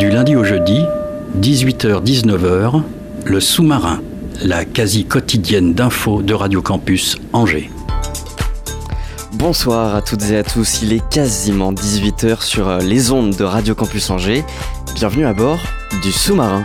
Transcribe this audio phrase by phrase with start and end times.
[0.00, 0.86] Du lundi au jeudi,
[1.42, 2.82] 18h-19h,
[3.26, 4.00] le sous-marin,
[4.42, 7.70] la quasi quotidienne d'infos de Radio Campus Angers.
[9.34, 13.44] Bonsoir à toutes et à tous, il est quasiment 18h sur euh, les ondes de
[13.44, 14.42] Radio Campus Angers.
[14.94, 15.60] Bienvenue à bord
[16.02, 16.64] du sous-marin.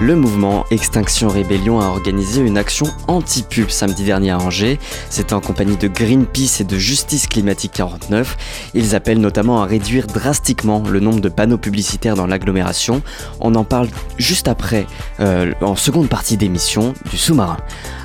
[0.00, 4.78] Le mouvement Extinction Rébellion a organisé une action anti-pub samedi dernier à Angers.
[5.10, 8.70] C'était en compagnie de Greenpeace et de Justice Climatique 49.
[8.72, 13.02] Ils appellent notamment à réduire drastiquement le nombre de panneaux publicitaires dans l'agglomération.
[13.40, 14.86] On en parle juste après,
[15.20, 17.58] euh, en seconde partie d'émission, du sous-marin.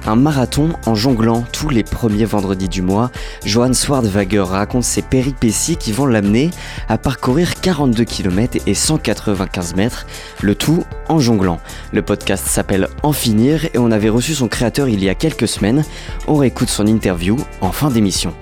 [0.07, 3.09] Un marathon en jonglant tous les premiers vendredis du mois.
[3.43, 6.51] Johan Swardwager raconte ses péripéties qui vont l'amener
[6.87, 10.05] à parcourir 42 km et 195 mètres,
[10.41, 11.59] le tout en jonglant.
[11.91, 15.47] Le podcast s'appelle En finir et on avait reçu son créateur il y a quelques
[15.47, 15.83] semaines.
[16.27, 18.33] On réécoute son interview en fin d'émission.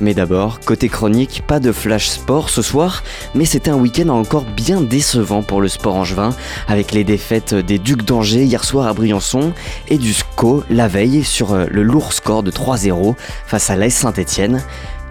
[0.00, 3.04] Mais d'abord, côté chronique, pas de flash sport ce soir,
[3.36, 6.34] mais c'était un week-end encore bien décevant pour le sport angevin,
[6.66, 9.52] avec les défaites des Ducs d'Angers hier soir à Briançon
[9.88, 13.14] et du SCO la veille sur euh, le lourd score de 3-0
[13.46, 14.62] face à l'AS Saint-Etienne.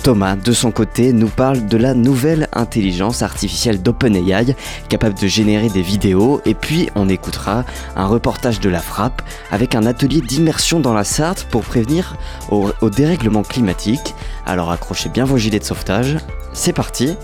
[0.03, 4.55] Thomas, de son côté, nous parle de la nouvelle intelligence artificielle d'OpenAI,
[4.89, 9.21] capable de générer des vidéos, et puis on écoutera un reportage de la frappe
[9.51, 12.15] avec un atelier d'immersion dans la Sarthe pour prévenir
[12.49, 14.15] au, au dérèglement climatique.
[14.47, 16.17] Alors accrochez bien vos gilets de sauvetage.
[16.51, 17.15] C'est parti,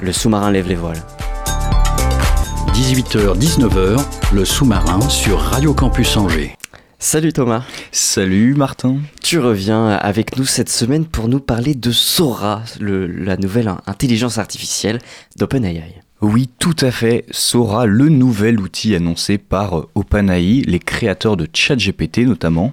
[0.00, 1.02] le sous-marin lève les voiles.
[2.74, 4.00] 18h-19h,
[4.32, 6.56] le sous-marin sur Radio Campus Angers.
[7.06, 8.96] Salut Thomas, Salut Martin.
[9.22, 14.38] tu reviens avec nous cette semaine pour nous parler de Sora, le- la nouvelle intelligence
[14.38, 15.00] artificielle
[15.36, 15.82] d'OpenAI.
[16.22, 17.26] Oui, tout à fait.
[17.30, 22.72] Sora, le nouvel outil annoncé par euh, OpenAI, les créateurs de ChatGPT notamment.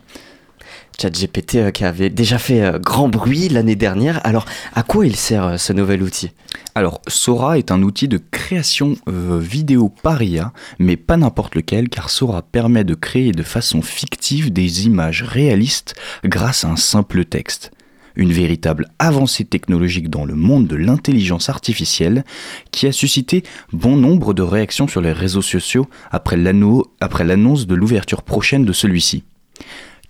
[1.02, 4.22] ChatGPT euh, qui avait déjà fait euh, grand bruit l'année dernière.
[4.24, 4.46] Alors,
[4.76, 6.32] à quoi il sert euh, ce nouvel outil?
[6.76, 12.10] Alors, Sora est un outil de création vidéo par IA, mais pas n'importe lequel, car
[12.10, 17.72] Sora permet de créer de façon fictive des images réalistes grâce à un simple texte.
[18.16, 22.24] Une véritable avancée technologique dans le monde de l'intelligence artificielle
[22.72, 28.24] qui a suscité bon nombre de réactions sur les réseaux sociaux après l'annonce de l'ouverture
[28.24, 29.24] prochaine de celui-ci.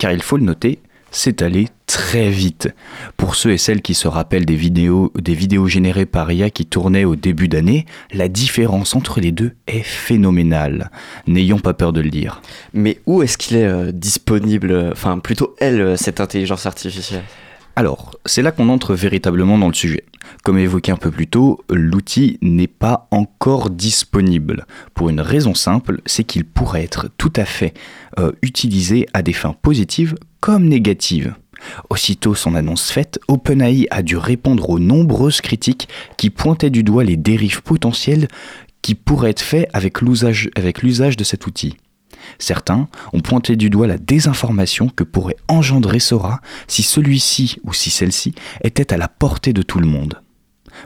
[0.01, 0.79] Car il faut le noter,
[1.11, 2.69] c'est allé très vite.
[3.17, 5.11] Pour ceux et celles qui se rappellent des vidéos,
[5.67, 10.89] générées par IA qui tournaient au début d'année, la différence entre les deux est phénoménale.
[11.27, 12.41] N'ayons pas peur de le dire.
[12.73, 17.21] Mais où est-ce qu'il est, euh, disponible euh, Enfin, plutôt elle, euh, cette intelligence artificielle?
[17.75, 20.03] Alors, c'est là qu'on entre véritablement dans le sujet.
[20.43, 24.65] Comme évoqué un peu plus tôt, l'outil n'est pas encore disponible.
[24.93, 27.73] Pour une raison simple, c'est qu'il pourrait être tout à fait
[28.19, 31.35] euh, utilisé à des fins positives comme négatives.
[31.89, 37.03] Aussitôt son annonce faite, OpenAI a dû répondre aux nombreuses critiques qui pointaient du doigt
[37.03, 38.27] les dérives potentielles
[38.81, 41.77] qui pourraient être faites avec l'usage avec l'usage de cet outil.
[42.39, 47.89] Certains ont pointé du doigt la désinformation que pourrait engendrer Sora si celui-ci ou si
[47.89, 48.33] celle-ci
[48.63, 50.21] était à la portée de tout le monde.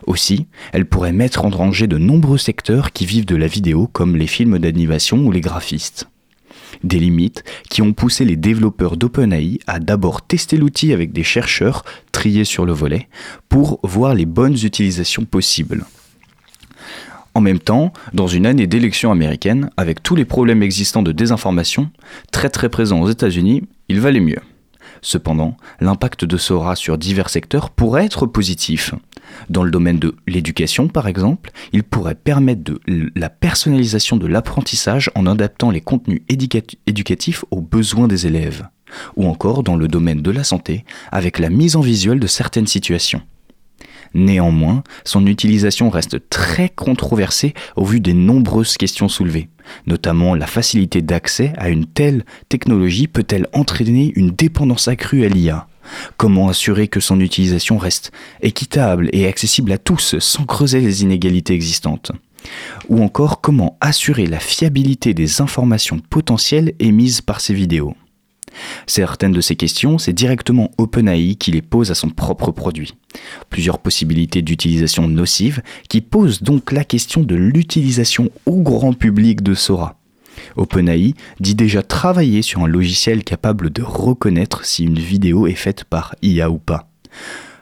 [0.08, 4.16] Aussi, elle pourrait mettre en danger de nombreux secteurs qui vivent de la vidéo comme
[4.16, 6.08] les films d'animation ou les graphistes.
[6.84, 11.84] Des limites qui ont poussé les développeurs d'OpenAI à d'abord tester l'outil avec des chercheurs
[12.12, 13.08] triés sur le volet
[13.50, 15.86] pour voir les bonnes utilisations possibles.
[17.36, 21.92] En même temps, dans une année d'élection américaine, avec tous les problèmes existants de désinformation,
[22.32, 24.40] très très présents aux États-Unis, il valait mieux.
[25.02, 28.96] Cependant, l'impact de Sora sur divers secteurs pourrait être positif.
[29.50, 32.80] Dans le domaine de l'éducation, par exemple, il pourrait permettre de
[33.16, 38.68] la personnalisation de l'apprentissage en adaptant les contenus éducat- éducatifs aux besoins des élèves.
[39.18, 42.68] Ou encore dans le domaine de la santé, avec la mise en visuel de certaines
[42.68, 43.22] situations.
[44.16, 49.50] Néanmoins, son utilisation reste très controversée au vu des nombreuses questions soulevées.
[49.88, 55.68] Notamment, la facilité d'accès à une telle technologie peut-elle entraîner une dépendance accrue à l'IA
[56.16, 61.54] Comment assurer que son utilisation reste équitable et accessible à tous sans creuser les inégalités
[61.54, 62.14] existantes?
[62.88, 67.96] Ou encore, comment assurer la fiabilité des informations potentielles émises par ces vidéos?
[68.88, 72.94] Certaines de ces questions, c'est directement OpenAI qui les pose à son propre produit.
[73.50, 79.54] Plusieurs possibilités d'utilisation nocive qui posent donc la question de l'utilisation au grand public de
[79.54, 80.00] Sora.
[80.58, 85.84] OpenAI dit déjà travailler sur un logiciel capable de reconnaître si une vidéo est faite
[85.86, 86.90] par IA ou pas.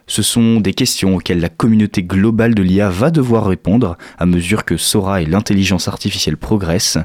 [0.08, 4.66] Ce sont des questions auxquelles la communauté globale de l'IA va devoir répondre à mesure
[4.66, 7.00] que Sora et l'intelligence artificielle progressent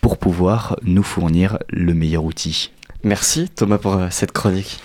[0.00, 2.70] pour pouvoir nous fournir le meilleur outil.
[3.04, 4.78] Merci Thomas pour euh, cette chronique.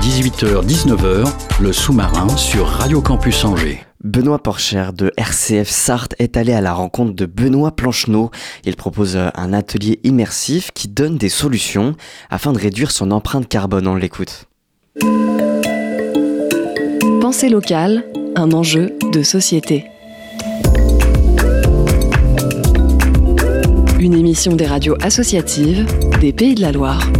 [0.00, 1.26] 18h-19h,
[1.60, 3.80] le sous-marin sur Radio Campus Angers.
[4.04, 8.30] Benoît Porcher de RCF Sarthe est allé à la rencontre de Benoît Plancheneau.
[8.64, 11.96] Il propose un atelier immersif qui donne des solutions
[12.30, 13.88] afin de réduire son empreinte carbone.
[13.88, 14.44] On l'écoute.
[17.20, 18.04] Pensée locale,
[18.36, 19.86] un enjeu de société.
[24.04, 25.86] Une émission des radios associatives
[26.20, 27.10] des Pays de la Loire.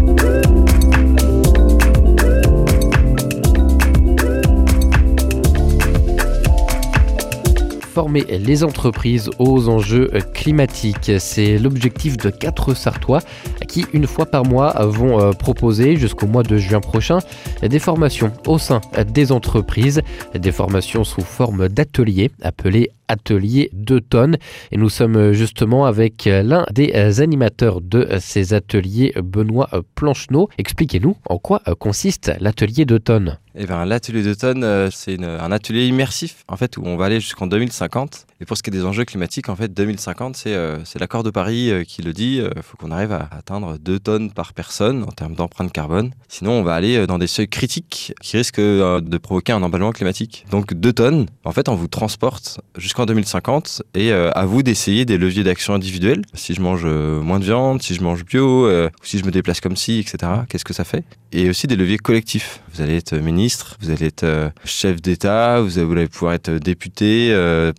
[7.95, 11.13] former les entreprises aux enjeux climatiques.
[11.21, 13.21] C'est l'objectif de quatre Sartois
[13.67, 17.19] qui, une fois par mois, vont euh, proposer jusqu'au mois de juin prochain
[17.63, 20.03] des formations au sein des entreprises,
[20.35, 24.39] des formations sous forme d'ateliers appelés ateliers d'automne.
[24.73, 30.49] Et nous sommes justement avec l'un des animateurs de ces ateliers, Benoît Plancheneau.
[30.59, 33.39] Expliquez-nous en quoi consiste l'atelier d'automne.
[33.57, 37.21] Eh ben, l'atelier d'automne, euh, c'est un atelier immersif, en fait, où on va aller
[37.21, 38.27] jusqu'en 2050.
[38.45, 41.31] Et pour ce qui est des enjeux climatiques, en fait, 2050, c'est euh, l'accord de
[41.31, 42.43] Paris euh, qui le dit.
[42.57, 46.11] Il faut qu'on arrive à atteindre 2 tonnes par personne en termes d'empreinte carbone.
[46.29, 50.45] Sinon, on va aller dans des seuils critiques qui risquent de provoquer un emballement climatique.
[50.51, 55.17] Donc, 2 tonnes, en fait, on vous transporte jusqu'en 2050 et à vous d'essayer des
[55.17, 56.23] leviers d'action individuels.
[56.35, 59.61] Si je mange moins de viande, si je mange bio, ou si je me déplace
[59.61, 61.05] comme ci, etc., qu'est-ce que ça fait?
[61.33, 62.61] Et aussi des leviers collectifs.
[62.73, 67.29] Vous allez être ministre vous allez être euh, chef d'État, vous allez pouvoir être député,
[67.33, 67.73] euh,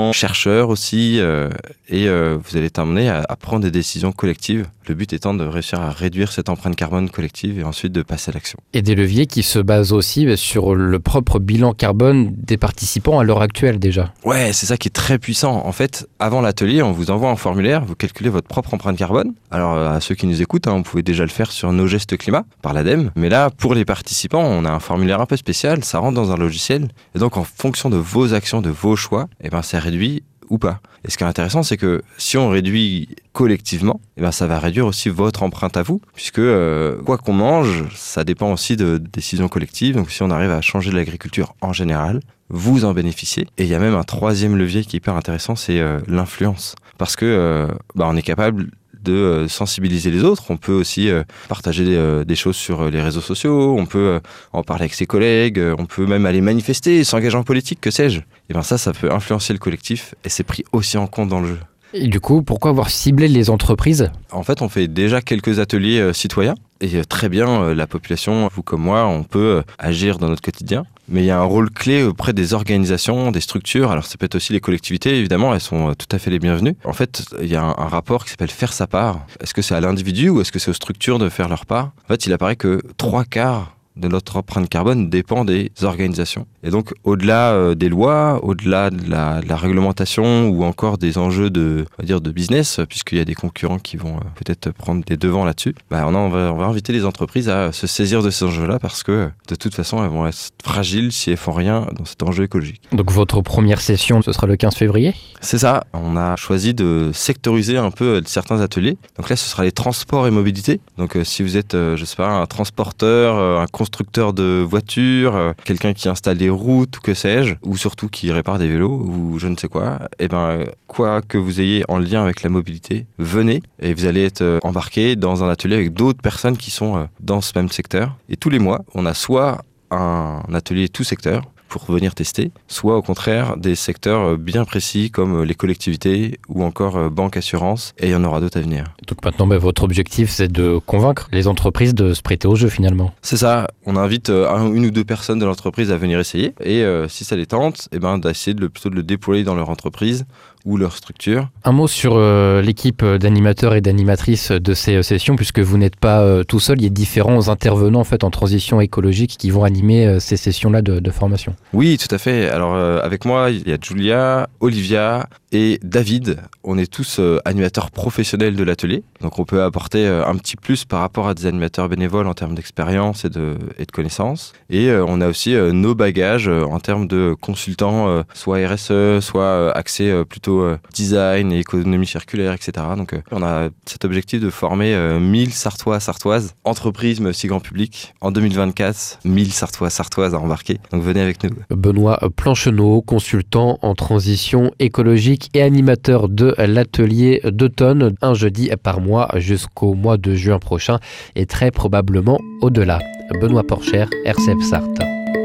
[0.00, 1.48] président, chercheur aussi, euh,
[1.88, 4.66] et vous allez être amené à, prendre des décisions collectives.
[4.86, 8.30] Le but étant de réussir à réduire cette empreinte carbone collective et ensuite de passer
[8.30, 8.58] à l'action.
[8.72, 13.18] Et des leviers qui se basent aussi bah, sur le propre bilan carbone des participants
[13.20, 14.12] à l'heure actuelle déjà.
[14.24, 15.64] Ouais, c'est ça qui est très puissant.
[15.64, 19.32] En fait, avant l'atelier, on vous envoie un formulaire, vous calculez votre propre empreinte carbone.
[19.50, 22.16] Alors à ceux qui nous écoutent, hein, on pouvait déjà le faire sur nos gestes
[22.16, 25.84] climat par l'ADEME, mais là, pour les participants, on a un formulaire un peu spécial,
[25.84, 29.28] ça rentre dans un logiciel, et donc en fonction de vos actions, de vos choix,
[29.40, 30.80] et eh ben ça réduit ou pas.
[31.04, 34.58] Et ce qui est intéressant, c'est que si on réduit collectivement, eh ben ça va
[34.58, 38.98] réduire aussi votre empreinte à vous, puisque euh, quoi qu'on mange, ça dépend aussi de
[38.98, 39.94] décisions collectives.
[39.94, 43.46] Donc si on arrive à changer l'agriculture en général, vous en bénéficiez.
[43.56, 46.74] Et il y a même un troisième levier qui est hyper intéressant, c'est euh, l'influence.
[46.98, 48.66] Parce que euh, bah, on est capable
[49.02, 50.44] de euh, sensibiliser les autres.
[50.50, 54.20] On peut aussi euh, partager euh, des, choses sur les réseaux sociaux, on peut
[54.52, 58.20] en parler avec ses collègues, on peut même aller manifester, s'engager en politique, que sais-je.
[58.48, 61.40] Et bien ça, ça peut influencer le collectif et c'est pris aussi en compte dans
[61.40, 61.58] le jeu.
[61.92, 64.10] Et du coup, pourquoi avoir ciblé les entreprises?
[64.30, 66.54] En fait, on fait déjà quelques ateliers citoyens.
[66.80, 71.22] Et très bien, la population, vous comme moi, on peut agir dans notre quotidien mais
[71.22, 73.90] il y a un rôle clé auprès des organisations, des structures.
[73.90, 76.76] Alors ça peut être aussi les collectivités, évidemment, elles sont tout à fait les bienvenues.
[76.84, 79.26] En fait, il y a un, rapport qui s'appelle faire sa part.
[79.40, 81.90] Est-ce que c'est à l'individu ou est-ce que c'est aux structures de faire leur part?
[82.04, 86.46] En fait, il apparaît que trois quarts de notre empreinte carbone dépend des organisations.
[86.62, 91.86] Et donc, au-delà euh, des lois, au-delà de la, réglementation ou encore des enjeux de,
[91.98, 95.04] on va dire, de business, puisqu'il y a des concurrents qui vont euh, peut-être prendre
[95.04, 98.22] des devants là-dessus, bah, on, on, va, on va inviter les entreprises à se saisir
[98.22, 101.52] de ces enjeux-là parce que de toute façon, elles vont être fragiles si elles font
[101.52, 102.82] rien dans cet enjeu écologique.
[102.92, 105.14] Donc, votre première session, ce sera le 15 février?
[105.40, 105.84] C'est ça.
[105.92, 108.98] On a choisi de sectoriser un peu euh, certains ateliers.
[109.16, 110.80] Donc là, ce sera les transports et mobilité.
[110.98, 116.08] Donc, si vous êtes, je sais pas, un transporteur, un constructeur de voitures, quelqu'un qui
[116.08, 119.56] installe des routes ou que sais-je, ou surtout qui répare des vélos ou je ne
[119.56, 123.62] sais quoi, et eh ben quoi que vous ayez en lien avec la mobilité, venez
[123.80, 127.04] et vous allez être euh, embarqué dans un atelier avec d'autres personnes qui sont euh,
[127.20, 128.16] dans ce même secteur.
[128.28, 132.96] Et tous les mois, on a soit un atelier tout secteur, pour venir tester, soit
[132.96, 137.36] au contraire des secteurs euh, bien précis comme euh, les collectivités ou encore euh, banque
[137.36, 138.84] assurance, et il y en aura d'autres à venir.
[139.06, 142.68] Donc maintenant, bah, votre objectif, c'est de convaincre les entreprises de se prêter au jeu
[142.68, 143.14] finalement.
[143.22, 147.24] C'est ça, on invite une ou deux personnes de l'entreprise à venir essayer, et si
[147.24, 150.26] ça les tente, et eh ben, d'essayer de plutôt de le déployer dans leur entreprise
[150.64, 151.48] ou leur structure.
[151.64, 155.96] Un mot sur euh, l'équipe d'animateurs et d'animatrices de ces euh, sessions, puisque vous n'êtes
[155.96, 159.50] pas euh, tout seul, il y a différents intervenants en, fait, en transition écologique qui
[159.50, 161.54] vont animer ces sessions-là de, de, formation.
[161.72, 162.48] Oui, tout à fait.
[162.48, 166.38] Alors avec moi, il y a Julia, Olivia et David.
[166.64, 170.56] On est tous euh, animateurs professionnels de l'atelier, donc on peut apporter euh, un petit
[170.56, 173.56] plus par rapport à des animateurs bénévoles en termes d'expérience et de,
[173.92, 174.52] connaissances.
[174.68, 180.24] Et euh, on a aussi nos bagages en termes de consultants, soit RSE, soit axés
[180.28, 182.86] plutôt design et économie circulaire, etc.
[182.96, 187.60] Donc on a cet objectif de former euh, 1000 Sartois, Sartoises, entreprises mais aussi grand
[187.60, 188.14] public.
[188.20, 190.78] En 2024, 1000 Sartois, Sartoises à embarquer.
[190.92, 191.50] Donc venez avec nous.
[191.70, 199.28] Benoît Plancheneau, consultant en transition écologique et animateur de l'atelier d'automne, un jeudi par mois
[199.36, 200.98] jusqu'au mois de juin prochain
[201.36, 202.98] et très probablement au-delà.
[203.40, 205.00] Benoît Porcher, RCF Sarthe.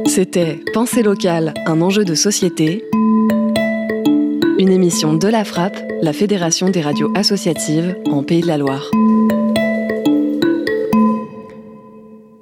[0.08, 2.84] C'était Pensée locale, un enjeu de société.
[4.58, 8.90] Une émission de la Frappe, la Fédération des radios associatives en Pays de la Loire.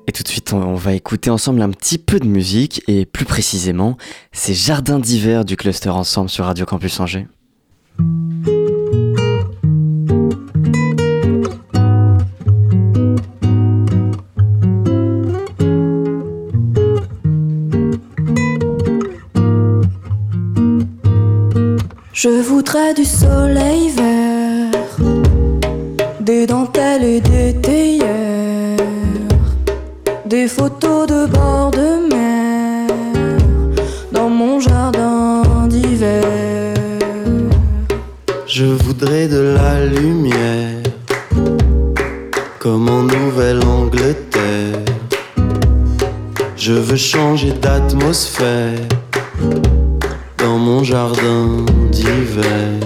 [0.07, 3.25] Et tout de suite, on- va écouter ensemble un petit peu de musique et plus
[3.25, 3.97] précisément,
[4.31, 7.27] c'est Jardin d'hiver du cluster ensemble sur Radio Campus Angers.
[22.25, 24.71] Je voudrais du soleil vert,
[26.21, 28.77] des dentelles et des théières,
[30.25, 32.12] des photos de bord de mer
[38.63, 40.83] Je voudrais de la lumière,
[42.59, 44.85] comme en Nouvelle-Angleterre.
[46.55, 48.79] Je veux changer d'atmosphère
[50.37, 52.79] dans mon jardin d'hiver.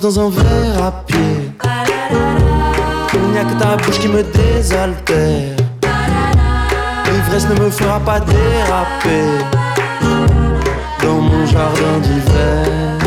[0.00, 1.52] Dans un verre à pied.
[3.14, 5.56] Il n'y a que ta bouche qui me désaltère.
[7.06, 9.44] L'ivresse ne me fera pas déraper
[11.02, 12.98] dans mon jardin d'hiver.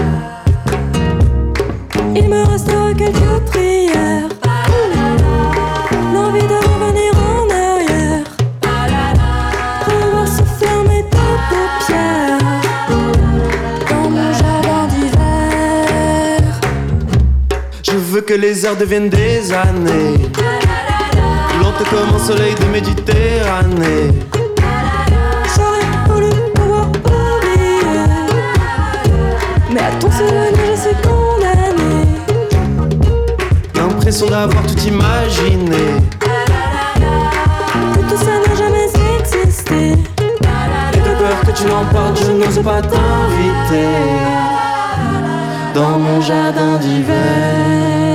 [2.16, 4.41] Il me restera quelques prières.
[18.32, 20.16] Que les heures deviennent des années.
[21.62, 24.08] Lente comme un soleil de Méditerranée.
[25.54, 27.84] J'aurais voulu pouvoir oublier.
[29.74, 32.08] Mais à ton souvenir, je suis condamnée.
[33.76, 35.84] L'impression d'avoir tout imaginé.
[37.94, 38.88] Que tout ça n'a jamais
[39.20, 39.92] existé.
[40.94, 43.90] Et de peur que tu l'emportes, je n'ose pas t'inviter
[45.76, 48.11] dans mon jardin d'hiver.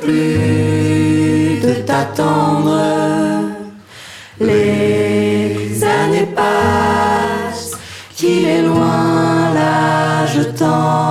[0.00, 2.80] Plus de t'attendre.
[4.40, 7.76] Les années passent,
[8.14, 11.01] qu'il est loin l'âge tendre.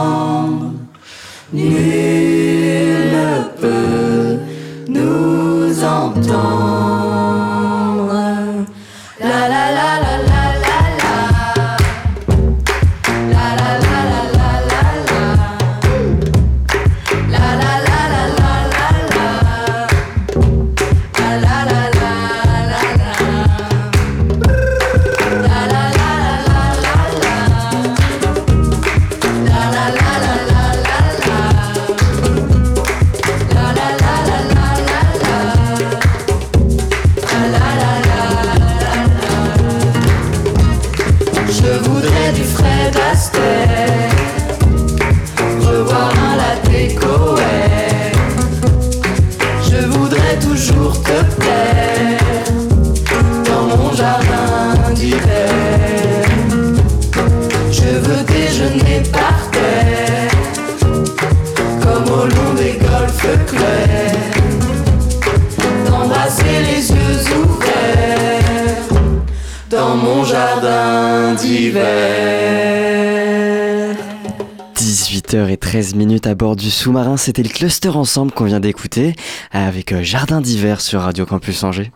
[76.81, 79.13] Sous-marin, c'était le cluster ensemble qu'on vient d'écouter
[79.51, 81.91] avec euh, Jardin d'hiver sur Radio Campus Angers.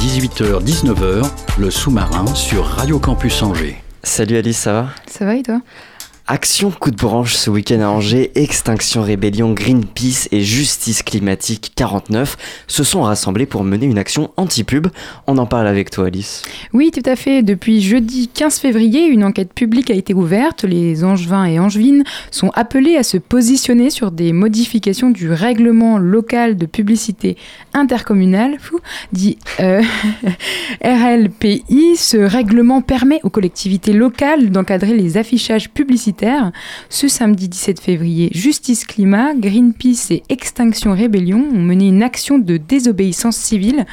[0.00, 3.80] 18h, 19h, le sous-marin sur Radio Campus Angers.
[4.02, 4.88] Salut Alice, ça va?
[5.06, 5.60] Ça va et toi?
[6.32, 12.36] Action coup de branche ce week-end à Angers, Extinction Rébellion, Greenpeace et Justice Climatique 49
[12.68, 14.86] se sont rassemblés pour mener une action anti-pub.
[15.26, 16.44] On en parle avec toi Alice.
[16.72, 17.42] Oui, tout à fait.
[17.42, 20.62] Depuis jeudi 15 février, une enquête publique a été ouverte.
[20.62, 26.56] Les Angevins et Angevines sont appelés à se positionner sur des modifications du règlement local
[26.56, 27.36] de publicité
[27.74, 28.58] intercommunale,
[29.10, 29.82] dit euh,
[30.84, 31.96] RLPI.
[31.96, 36.19] Ce règlement permet aux collectivités locales d'encadrer les affichages publicitaires
[36.88, 42.56] ce samedi 17 février, Justice Climat, Greenpeace et Extinction Rébellion ont mené une action de
[42.56, 43.86] désobéissance civile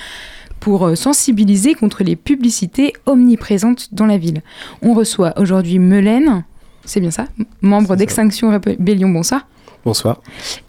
[0.60, 4.42] pour euh, sensibiliser contre les publicités omniprésentes dans la ville.
[4.82, 6.44] On reçoit aujourd'hui Melaine,
[6.86, 7.28] c'est bien ça,
[7.62, 9.48] membre d'Extinction Rébellion, bonsoir.
[9.86, 10.22] Bonsoir.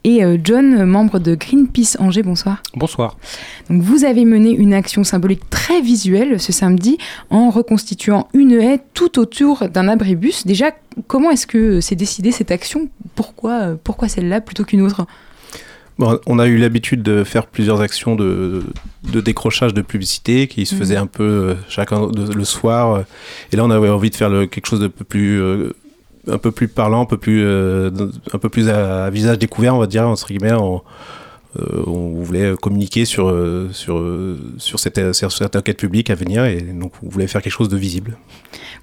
[0.04, 2.62] Et euh, John, membre de Greenpeace Angers, bonsoir.
[2.74, 3.16] Bonsoir.
[3.68, 6.98] Donc vous avez mené une action symbolique très visuelle ce samedi
[7.30, 10.46] en reconstituant une haie tout autour d'un abribus.
[10.46, 10.70] Déjà,
[11.08, 12.88] comment est-ce que c'est décidé cette action?
[13.16, 15.04] Pourquoi, euh, pourquoi celle-là plutôt qu'une autre?
[15.98, 18.62] Bon, on a eu l'habitude de faire plusieurs actions de,
[19.12, 23.02] de décrochage de publicité qui se faisaient un peu euh, chacun de- le soir.
[23.50, 25.72] Et là, on avait envie de faire le- quelque chose de plus, euh,
[26.30, 27.90] un peu plus parlant, un peu plus, euh,
[28.32, 30.52] un peu plus à, à visage découvert, on va dire entre guillemets.
[30.52, 30.82] On,
[31.58, 36.14] euh, on voulait communiquer sur euh, sur euh, sur cette, sur cette enquête publique à
[36.14, 38.18] venir et donc on voulait faire quelque chose de visible.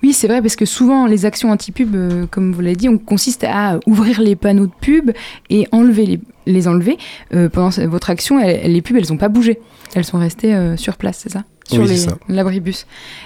[0.02, 2.98] Oui, c'est vrai, parce que souvent, les actions anti-pub, euh, comme vous l'avez dit, on
[2.98, 5.12] consiste à ouvrir les panneaux de pub
[5.50, 6.98] et enlever les, les enlever.
[7.34, 9.60] Euh, pendant votre action, les pubs, elles n'ont pas bougé.
[9.94, 11.44] Elles sont restées sur place, c'est ça?
[11.68, 12.86] Sur Oui, l'abribus.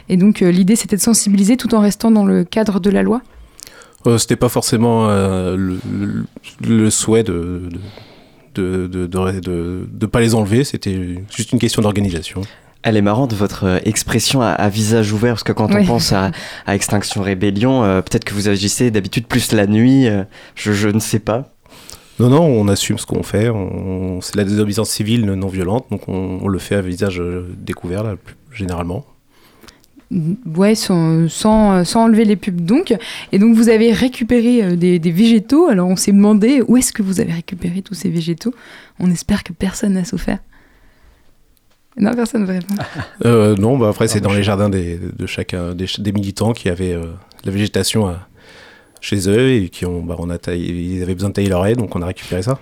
[0.10, 3.22] Et donc, l'idée, c'était de sensibiliser tout en restant dans le cadre de la loi?
[4.08, 5.76] Euh, C'était pas forcément euh,
[6.62, 7.64] le, souhait de
[8.56, 12.42] de, de, de, de- de pas les enlever, c'était juste une question d'organisation.
[12.82, 15.82] Elle est marrante votre euh, expression à, à visage ouvert parce que quand Oui.
[15.82, 16.32] on pense à,
[16.66, 20.24] à Extinction Rébellion, euh, peut-être que vous agissez d'habitude plus la nuit, euh,
[20.56, 21.54] je, je ne sais pas.
[22.20, 23.50] Non, non, on assume ce qu'on fait.
[23.50, 27.22] On, c'est la désobéissance civile non violente, donc on, on le fait à visage
[27.58, 29.06] découvert, là, plus- généralement.
[30.12, 32.96] Ouais, sans, sans, euh, enlever les pubs donc.
[33.32, 35.68] Et donc vous avez récupéré euh, des, des végétaux.
[35.68, 38.54] Alors on s'est demandé où est-ce que vous avez récupéré tous ces végétaux.
[39.00, 40.40] On espère que personne n'a souffert.
[41.98, 42.76] Non, personne ne répond.
[43.26, 46.70] Euh, non, bah après, c'est dans les jardins des, de chacun, des, des militants qui
[46.70, 47.08] avaient euh,
[47.44, 48.16] la végétation
[49.02, 51.76] chez eux et qui ont, bah, on a ils avaient besoin de tailler leur haie,
[51.76, 52.60] donc on a récupéré ça.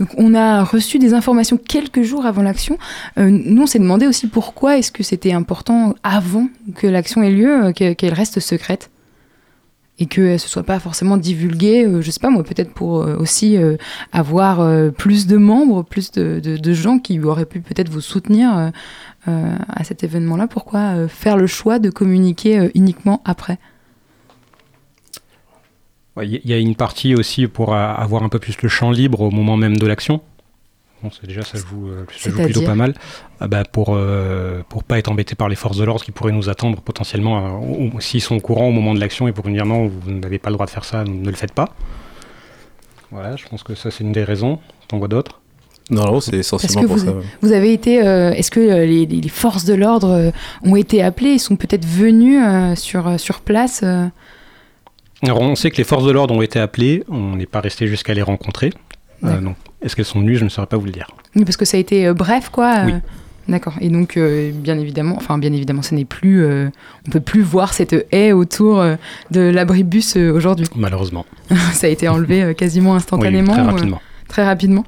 [0.00, 2.78] Donc on a reçu des informations quelques jours avant l'action.
[3.18, 7.30] Euh, nous on s'est demandé aussi pourquoi est-ce que c'était important avant que l'action ait
[7.30, 8.90] lieu, euh, que- qu'elle reste secrète.
[9.98, 13.16] Et que ce soit pas forcément divulgué, euh, je sais pas moi, peut-être pour euh,
[13.18, 13.76] aussi euh,
[14.12, 18.70] avoir euh, plus de membres, plus de, gens qui auraient pu peut-être vous soutenir euh,
[19.28, 20.46] euh, à cet événement-là.
[20.46, 23.58] Pourquoi euh, faire le choix de communiquer euh, uniquement après?
[26.22, 29.30] Il y- a une partie aussi pour avoir un peu plus le champ libre au
[29.30, 30.20] moment même de l'action.
[31.02, 32.94] Bon, c'est déjà ça joue, euh, ça joue plutôt pas mal.
[33.40, 36.32] Ah bah, pour euh, pour pas être embêté par les forces de l'ordre qui pourraient
[36.32, 39.54] nous attendre potentiellement euh, s'ils sont au courant au moment de l'action et pour nous
[39.54, 41.74] dire non vous n'avez pas le droit de faire ça ne le faites pas.
[43.10, 44.58] Voilà, je pense que ça c'est une des raisons.
[44.88, 45.40] T'en vois d'autres?
[45.90, 47.14] Non, non, c'est essentiellement que pour vous, ça.
[47.42, 51.40] vous avez été, euh, est-ce que les, les forces de l'ordre ont été appelées, ils
[51.40, 54.06] sont peut-être venus euh, sur, sur place euh,
[55.22, 57.86] Alors on sait que les forces de l'ordre ont été appelées, on n'est pas resté
[57.86, 58.72] jusqu'à les rencontrer.
[59.24, 61.08] Euh, donc, est-ce qu'elles sont venues Je ne saurais pas vous le dire.
[61.34, 62.74] Parce que ça a été euh, bref, quoi.
[62.86, 62.92] Oui.
[63.48, 63.74] D'accord.
[63.80, 66.68] Et donc, euh, bien évidemment, enfin, bien évidemment, ce n'est plus, euh,
[67.06, 68.94] on peut plus voir cette haie autour euh,
[69.30, 70.66] de l'abribus aujourd'hui.
[70.76, 71.26] Malheureusement.
[71.72, 73.52] ça a été enlevé quasiment instantanément.
[73.52, 74.00] Oui, très rapidement.
[74.28, 74.84] très rapidement.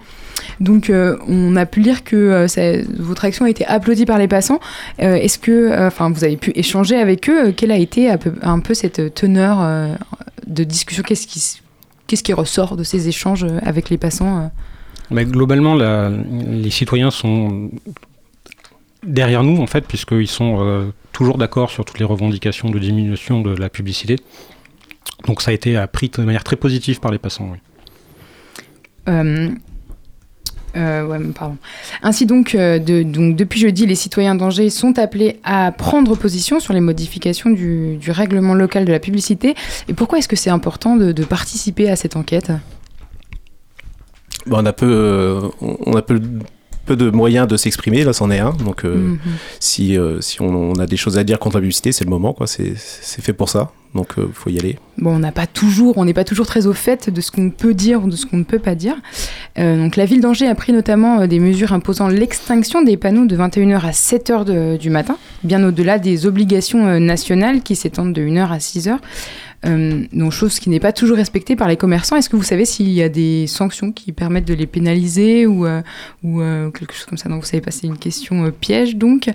[0.61, 0.91] Donc,
[1.29, 4.61] on a pu lire que ça- votre action a été applaudie par les passants.
[4.99, 7.53] Est-ce que, enfin, vous avez pu échanger avec eux?
[7.53, 9.59] Quelle a été un peu, un peu cette teneur
[10.47, 11.61] de discussion Qu'est-ce qui,
[12.07, 14.51] qu'est-ce qui ressort de ces échanges euh, avec les passants
[15.11, 17.71] Mais globalement, la- les citoyens sont
[19.07, 23.41] derrière nous, en fait, puisqu'ils sont euh, toujours d'accord sur toutes les revendications de diminution
[23.43, 24.17] de la publicité.
[25.27, 27.49] Donc ça a été appris de manière très positive par les passants.
[27.53, 27.59] Oui.
[29.09, 29.51] Euh,
[30.77, 31.19] euh.
[32.03, 36.73] Ainsi donc, euh, donc, depuis jeudi, les citoyens d'Angers sont appelés à prendre position sur
[36.73, 39.55] les modifications du, règlement local de la publicité.
[39.89, 42.53] Et pourquoi est-ce que c'est important de, participer à cette enquête?
[44.47, 46.21] Bon, on a peu, euh, on a peu
[46.85, 48.53] peu de moyens de s'exprimer, là c'en est un.
[48.53, 49.19] Donc euh, Mhm.
[49.61, 52.11] si, euh, si on, on a des choses à dire contre la publicité, c'est le
[52.11, 52.47] moment, quoi.
[52.47, 53.71] C'est fait pour ça.
[53.95, 54.79] Donc il faut y aller.
[54.97, 57.51] Bon, on n'a pas toujours, on n'est pas toujours très au fait de ce qu'on
[57.51, 58.95] peut dire ou de ce qu'on ne peut pas dire.
[59.59, 63.27] Euh, donc, la ville d'Angers a pris notamment euh, des mesures imposant l'extinction des panneaux
[63.27, 68.15] de 21h à 7h de- du matin, bien au-delà des obligations euh, nationales qui s'étendent
[68.15, 68.97] de 1h à 6h.
[69.65, 72.17] Euh, donc, chose qui n'est pas toujours respectée par les commerçants.
[72.17, 75.67] Est-ce que vous savez s'il y a des sanctions qui permettent de les pénaliser ou,
[75.67, 75.83] euh,
[76.25, 77.29] euh, quelque chose comme ça?
[77.29, 79.31] Donc, vous savez pas, c'est une question piège, donc.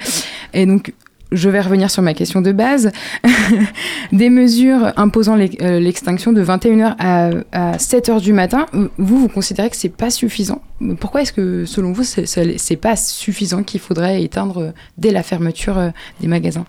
[0.53, 0.93] Et donc,
[1.31, 2.91] je vais revenir sur ma question de base.
[4.11, 8.65] des mesures imposant l'ex- l'extinction de 21h à, à 7h du matin,
[8.97, 10.61] vous, vous considérez que c'est pas suffisant?
[10.99, 16.27] Pourquoi est-ce que, selon vous, c'est- pas suffisant qu'il faudrait éteindre dès la fermeture des
[16.27, 16.65] magasins?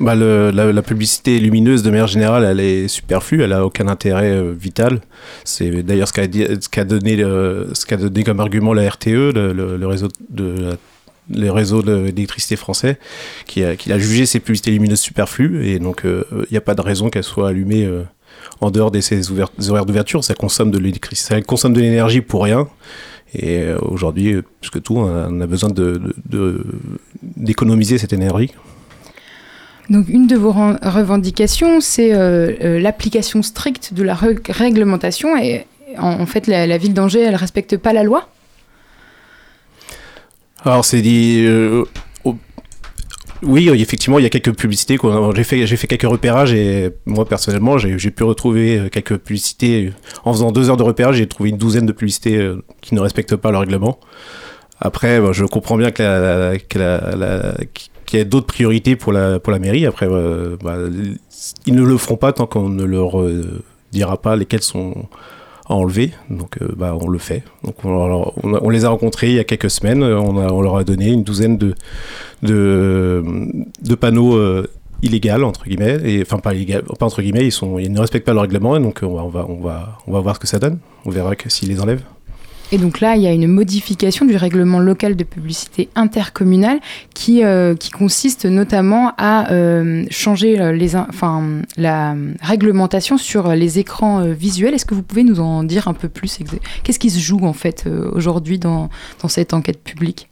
[0.00, 4.52] Bah, la, publicité lumineuse, de manière générale, elle est superflue, elle a aucun intérêt euh,
[4.56, 5.00] vital.
[5.44, 6.12] C'est d'ailleurs ce
[6.68, 10.76] qu'a donné, ce qu'a donné comme argument la RTE, le, réseau de la-
[11.30, 12.98] le réseau de- d'électricité français,
[13.46, 16.80] qui a, jugé ces publicités lumineuses superflues, et donc euh, il n'y a pas de
[16.80, 18.02] raison qu'elles soient allumées euh,
[18.60, 20.24] en dehors de ces horaires d'ouverture.
[20.24, 22.68] Ça consomme de l'électricité, ça consomme de l'énergie pour rien.
[23.34, 25.70] Et euh, aujourd'hui, euh, plus que tout, on a, besoin
[27.22, 28.52] d'économiser cette énergie.
[29.90, 35.36] Donc, une de vos revendications, c'est euh, euh, l'application stricte de la réglementation.
[35.38, 35.64] Et
[35.96, 38.28] en, fait, la, ville d'Angers, elle respecte pas la loi?
[40.64, 41.44] Alors c'est dit.
[41.46, 41.84] euh,
[43.42, 44.98] oui, effectivement, il y a quelques publicités.
[45.36, 49.92] J'ai fait, j'ai fait quelques repérages et moi personnellement, j'ai pu retrouver quelques publicités.
[50.24, 53.36] En faisant deux heures de repérage, j'ai trouvé une douzaine de publicités qui ne respectent
[53.36, 54.00] pas le règlement.
[54.80, 57.54] Après, je comprends bien que la-
[58.08, 59.86] qu'il y a d'autres priorités pour la, pour la mairie.
[59.86, 60.76] Après, euh, bah,
[61.66, 64.94] ils ne le feront pas tant qu'on ne leur euh, dira pas lesquels sont
[65.66, 66.12] à enlever.
[66.30, 67.44] Donc, euh, bah, on le fait.
[67.64, 70.02] Donc, on, les a rencontrés il y a quelques semaines.
[70.02, 71.74] On, leur a donné une douzaine de,
[72.42, 74.40] de, panneaux
[75.02, 75.98] illégaux, entre guillemets.
[76.04, 78.76] Et, enfin, pas illégal, pas entre guillemets, ils, sont, ils ne respectent pas le règlement.
[78.76, 80.78] Et donc, on va, on, va, on, va, on va voir ce que ça donne.
[81.04, 82.04] On verra s'ils les enlèvent.
[82.70, 86.80] Et donc là, il y a une modification du règlement local de publicité intercommunale
[87.14, 93.48] qui, euh, qui consiste notamment à euh, changer euh, les, in- enfin, la réglementation sur
[93.54, 94.74] les écrans visuels.
[94.74, 96.38] Est-ce que vous pouvez nous en dire un peu plus
[96.82, 98.90] Qu'est-ce qui se joue en fait aujourd'hui dans,
[99.22, 100.27] dans cette enquête publique?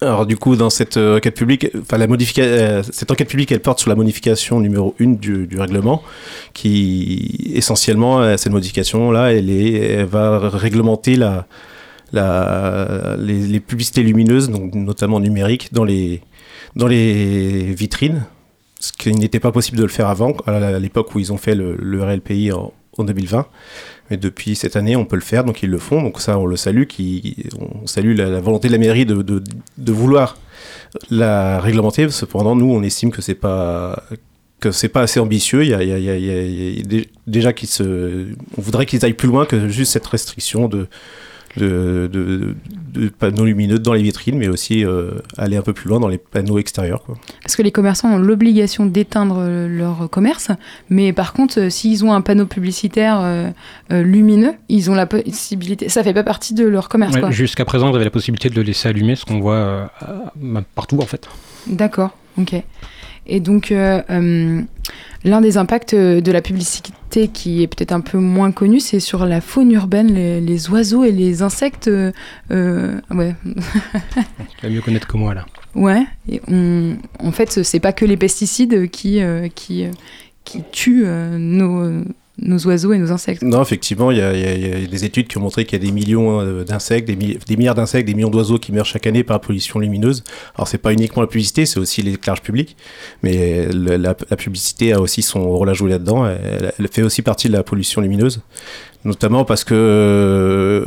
[0.00, 3.60] Alors du coup, dans cette euh, enquête publique, enfin la euh, cette enquête publique, elle
[3.60, 6.04] porte sur la modification numéro 1 du, règlement,
[6.54, 11.46] qui essentiellement euh, cette modification là, elle, va réglementer la,
[13.18, 16.22] les, publicités lumineuses, donc notamment numériques, dans les
[16.76, 18.24] dans les vitrines,
[18.78, 21.56] ce qui n'était pas possible de le faire avant, à l'époque où ils ont fait
[21.56, 23.46] le, RLPI en 2020.
[24.10, 26.02] Mais depuis cette année, on peut le faire, donc ils le font.
[26.02, 26.84] Donc ça, on le salue.
[27.58, 29.42] On salue la, volonté de la mairie de,
[29.92, 30.38] vouloir
[31.10, 32.08] la réglementer.
[32.10, 34.02] Cependant, nous, on estime que c'est pas
[34.92, 35.62] pas assez ambitieux.
[37.26, 37.68] Déjà qu'ils
[38.56, 40.88] on voudrait qu'ils aillent plus loin que juste cette restriction de
[41.58, 42.54] de, de,
[42.94, 46.08] de panneaux lumineux dans les vitrines, mais aussi euh, aller un peu plus loin dans
[46.08, 47.02] les panneaux extérieurs.
[47.02, 47.16] Quoi.
[47.42, 50.50] Parce que les commerçants ont l'obligation d'éteindre euh, leur commerce,
[50.88, 53.50] mais par contre, euh, s'ils ont un panneau publicitaire euh,
[53.90, 55.88] lumineux, ils ont la possibilité.
[55.88, 57.32] Ça fait pas partie de leur commerce, Ouais.
[57.32, 60.98] Jusqu'à présent, vous avez la possibilité de le laisser allumer, ce qu'on voit euh, partout
[60.98, 61.28] en fait.
[61.66, 62.54] D'accord, ok.
[63.26, 64.60] Et donc, euh, euh,
[65.24, 66.92] l'un des impacts de la publicité
[67.32, 71.04] qui est peut-être un peu moins connu, c'est sur la faune urbaine, les, les oiseaux
[71.04, 71.88] et les insectes.
[71.88, 72.12] euh,
[72.50, 73.34] euh, ouais.
[74.60, 75.46] Tu vas mieux connaître que moi là.
[75.74, 76.04] ouais.
[76.28, 79.90] Et on, en fait, c'est pas que les pesticides qui, euh, qui, euh,
[80.44, 82.04] qui tuent euh, nos,
[82.40, 83.42] nos oiseaux et nos insectes.
[83.42, 85.84] Non, effectivement, il y, a- y y des études qui ont montré qu'il y a
[85.86, 89.06] des millions euh, d'insectes, des, mi- des milliards d'insectes, des millions d'oiseaux qui meurent chaque
[89.06, 90.22] année par la pollution lumineuse.
[90.56, 92.76] Alors, c'est pas uniquement la publicité, c'est aussi l'éclairage public,
[93.22, 96.26] mais le- la, la publicité a aussi son rôle à jouer là-dedans.
[96.26, 98.40] Elle, elle fait aussi partie de la pollution lumineuse,
[99.04, 100.86] notamment parce que euh,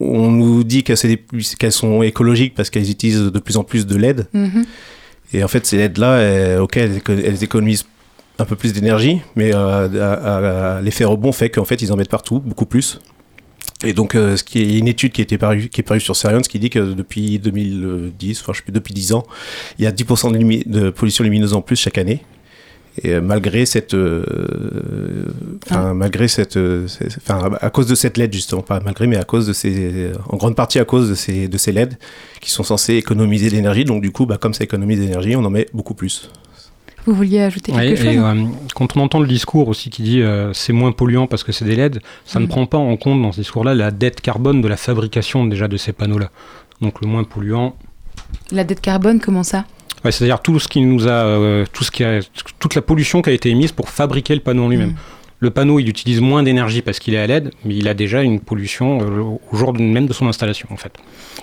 [0.00, 4.26] on nous dit qu'elles sont écologiques parce qu'elles utilisent de plus en plus de LED.
[4.32, 4.64] Mhm.
[5.34, 7.84] Et en fait, ces LED-là, ok, elles économisent
[8.38, 12.40] un peu plus d'énergie, mais euh, l'effet rebond fait qu'en fait, ils en mettent partout,
[12.40, 13.00] beaucoup plus.
[13.84, 16.00] Et donc, euh, ce qui est une étude qui, a été parue, qui est parue
[16.00, 19.24] sur Science qui dit que depuis 2010, enfin, je sais plus, depuis 10 ans,
[19.78, 22.22] il y a 10% de, lumi- de pollution lumineuse en plus chaque année.
[23.04, 25.26] Et euh, malgré cette, euh,
[25.70, 29.22] enfin, malgré cette, euh, enfin, à cause de cette LED justement, pas malgré, mais à
[29.22, 31.96] cause de ces, en grande partie à cause de ces, de ces LED
[32.40, 33.84] qui sont censés économiser de l'énergie.
[33.84, 36.30] Donc du coup, bah, comme ça économise de l'énergie, on en met beaucoup plus.
[37.08, 38.44] Vous vouliez ajouter quelque Ouais, chose et, euh,
[38.74, 41.64] quand on entend le discours aussi qui dit euh, c'est moins polluant parce que c'est
[41.64, 42.50] des LED, ça ne Mhm.
[42.50, 45.78] prend pas en compte dans ce discours-là la dette carbone de la fabrication déjà de
[45.78, 46.28] ces panneaux-là.
[46.82, 47.74] Donc le moins polluant.
[48.52, 49.64] La dette carbone, comment ça?
[50.04, 52.20] Ouais, C'est-à-dire tout ce qui nous a, euh, tout ce qui a,
[52.58, 54.90] toute la pollution qui a été émise pour fabriquer le panneau en lui-même.
[54.90, 54.96] Mm.
[55.40, 58.22] Le panneau, il utilise moins d'énergie parce qu'il est à LED, mais il a déjà
[58.22, 60.92] une pollution euh, au jour même de son installation, en fait.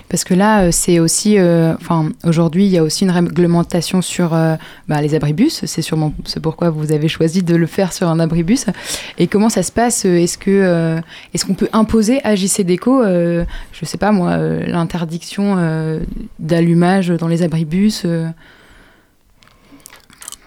[0.08, 4.02] Parce que là, euh, c'est aussi, euh, enfin, aujourd'hui, il y a aussi une réglementation
[4.02, 4.54] sur euh,
[4.88, 5.64] bah, les abribus.
[5.64, 8.66] C'est sûrement c'est pourquoi vous avez choisi de le faire sur un abribus.
[9.18, 11.00] Et comment ça se passe Est-ce que,
[11.34, 15.56] est-ce qu'on peut imposer à JC Déco, je sais pas moi, l'interdiction
[16.38, 18.06] d'allumage dans les abribus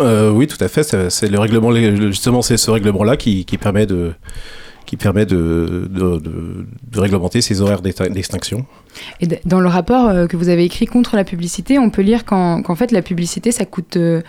[0.02, 0.84] euh, oui, tout à fait.
[1.10, 4.14] C'est le règlement, le- justement, c'est ce règlement-là qui, permet de
[4.86, 5.90] qui permet de,
[6.96, 8.66] réglementer ces horaires d'extinction.
[9.22, 12.26] Et dans le rapport euh, que vous avez écrit contre la publicité, on peut lire
[12.26, 14.22] qu'en fait la publicité ça coûte euh,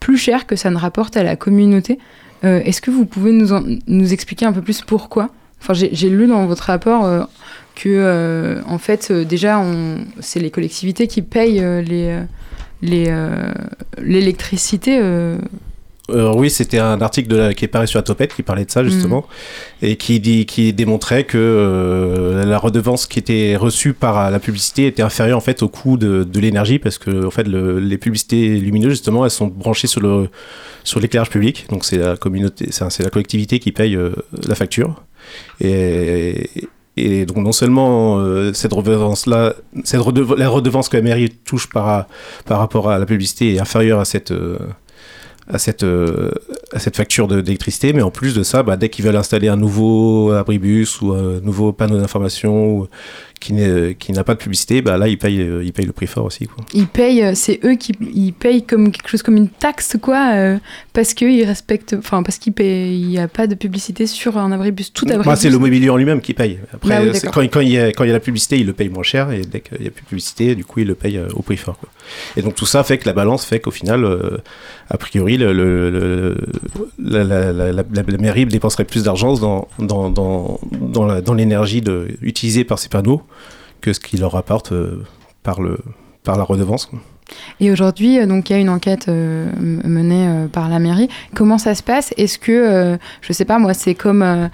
[0.00, 1.98] plus cher que ça ne rapporte à la communauté.
[2.42, 3.48] Est-ce que vous pouvez nous,
[3.88, 5.30] nous expliquer un peu plus pourquoi?
[5.60, 7.28] Enfin, j'ai lu dans votre rapport
[7.74, 9.60] que en fait déjà
[10.20, 12.20] c'est les collectivités qui payent les
[13.98, 14.98] l'électricité.
[15.00, 15.38] euh,
[16.08, 18.64] Euh, oui, c'était un article de la- qui est paru sur la Topette qui parlait
[18.64, 19.26] de ça justement
[19.82, 24.86] et qui, dit, qui démontrait que euh, la redevance qui était reçue par la publicité
[24.86, 27.98] était inférieure en fait au coût de, de l'énergie parce que en fait le- les
[27.98, 30.28] publicités lumineuses justement elles sont branchées sur le
[30.84, 31.66] sur l'éclairage public.
[31.70, 34.10] Donc c'est la communauté c'est c'est la collectivité qui paye euh,
[34.46, 35.02] la facture.
[35.60, 39.54] Et et donc non seulement euh, cette redevance là
[39.84, 40.00] cette
[40.36, 42.06] la redevance que la mairie touche par
[42.46, 44.58] par rapport à la publicité est inférieure à cette euh,
[45.48, 46.32] à cette, euh,
[46.72, 49.56] à cette facture d'électricité, mais en plus de ça, bah, dès qu'ils veulent installer un
[49.56, 52.88] nouveau abribus ou un nouveau panneau d'information
[53.40, 53.52] qui
[54.12, 56.46] n'a pas de publicité, bah, là, ils payent, euh, ils payent le prix fort aussi.
[56.46, 56.64] Quoi.
[56.74, 60.32] ils payent, euh, c'est eux qui ils payent comme quelque chose comme une taxe quoi,
[60.34, 60.58] euh,
[60.92, 64.36] parce que ils respectent, enfin parce qu'ils payent, il n'y a pas de publicité sur
[64.38, 65.26] un abribus, tout abribus.
[65.26, 66.58] Bah, c'est le mobilier en lui-même qui paye.
[66.72, 67.32] Après, Ah oui, d'accord.
[67.32, 69.02] quand, quand il y a, quand il y a la publicité, il le paye moins
[69.02, 71.28] cher, et dès qu'il n'y a plus de publicité, du coup, il le paye euh,
[71.34, 71.78] au prix fort.
[71.78, 71.88] quoi.
[72.36, 74.38] Et donc tout ça fait que la balance fait qu'au final, euh,
[74.88, 76.36] a priori, le, le- le-
[76.98, 80.60] la, la- la- la- la mairie dépenserait plus d'argent dans, dans, dans,
[81.20, 81.82] dans l'énergie
[82.22, 83.22] utilisée par ces panneaux
[83.80, 85.04] que ce qu'il leur rapporte euh,
[85.42, 85.78] par, le,
[86.24, 86.90] par la redevance.
[87.60, 91.08] Et aujourd'hui, euh, donc il y a une enquête euh, menée par la mairie.
[91.34, 92.14] Comment ça se passe?
[92.16, 94.50] Est-ce que, euh, je sais pas, moi, c'est comme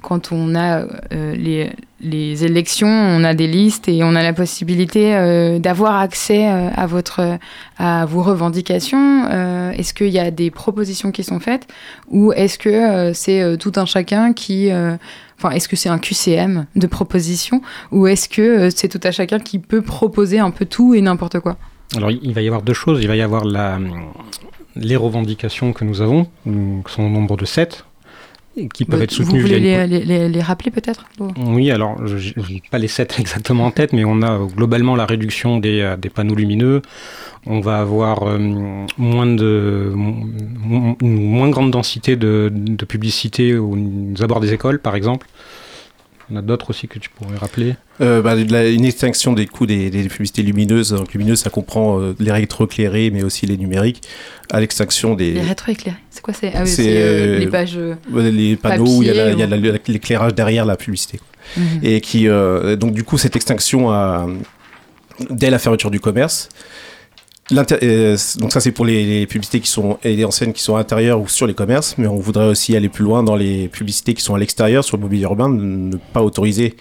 [0.00, 0.80] quand on a
[1.12, 5.96] euh, les, les élections, on a des listes et on a la possibilité euh, d'avoir
[5.96, 7.38] accès euh, à votre
[7.78, 9.24] à vos revendications.
[9.30, 11.66] Euh, est-ce qu'il y a des propositions qui sont faites
[12.08, 14.96] ou est-ce que euh, c'est euh, tout un chacun qui euh,
[15.38, 19.10] Enfin, est-ce que c'est un QCM de propositions ou est-ce que euh, c'est tout à
[19.10, 21.56] chacun qui peut proposer un peu tout et n'importe quoi?
[21.96, 23.00] Alors il va y avoir deux choses.
[23.02, 23.80] Il va y avoir la,
[24.76, 27.84] les revendications que nous avons, qui sont au nombre de 7,
[28.74, 31.06] qui peuvent être soutenues Vous voulez les, une- les- les- les rappeler peut-être
[31.46, 34.94] Oui, alors je n'ai pas les 7 exactement en tête, mais on a euh, globalement
[34.96, 36.82] la réduction des, euh, des panneaux lumineux.
[37.46, 38.38] On va avoir euh,
[38.98, 43.76] moins de moins grande densité de, de publicité aux
[44.20, 45.26] abords des écoles, par exemple.
[46.32, 47.74] Il y en a d'autres aussi que tu pourrais rappeler.
[48.00, 50.90] Euh, bah, la- une extinction des coûts des, des publicités lumineuses.
[50.92, 54.00] Donc, lumineuses, ça comprend euh, les rétroéclairés, mais aussi les numériques.
[54.50, 55.32] À l'extinction des.
[55.32, 55.98] Les rétroéclairés.
[56.08, 57.76] C'est quoi c'est Ah oui, euh, euh, les pages.
[57.76, 57.96] euh,
[58.30, 61.18] les panneaux où il y a, ou- l'éclairage derrière la publicité.
[61.18, 61.62] quoi.
[61.62, 61.80] Mhm.
[61.82, 64.26] Et qui, euh, donc du coup, cette extinction a,
[65.28, 66.48] dès la fermeture du commerce.
[67.50, 70.78] Euh, donc ça, c'est pour les, publicités qui sont et les enseignes qui sont à
[70.78, 74.14] l'intérieur ou sur les commerces, mais on voudrait aussi aller plus loin dans les publicités
[74.14, 76.76] qui sont à l'extérieur sur le mobilier urbain, ne pas autoriser,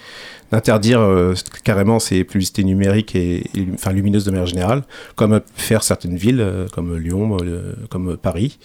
[0.52, 3.44] d'interdire euh, carrément ces publicités numériques et,
[3.74, 4.84] enfin lumineuses de manière générale,
[5.16, 8.60] comme faire certaines villes, euh, comme Lyon, euh, comme Paris.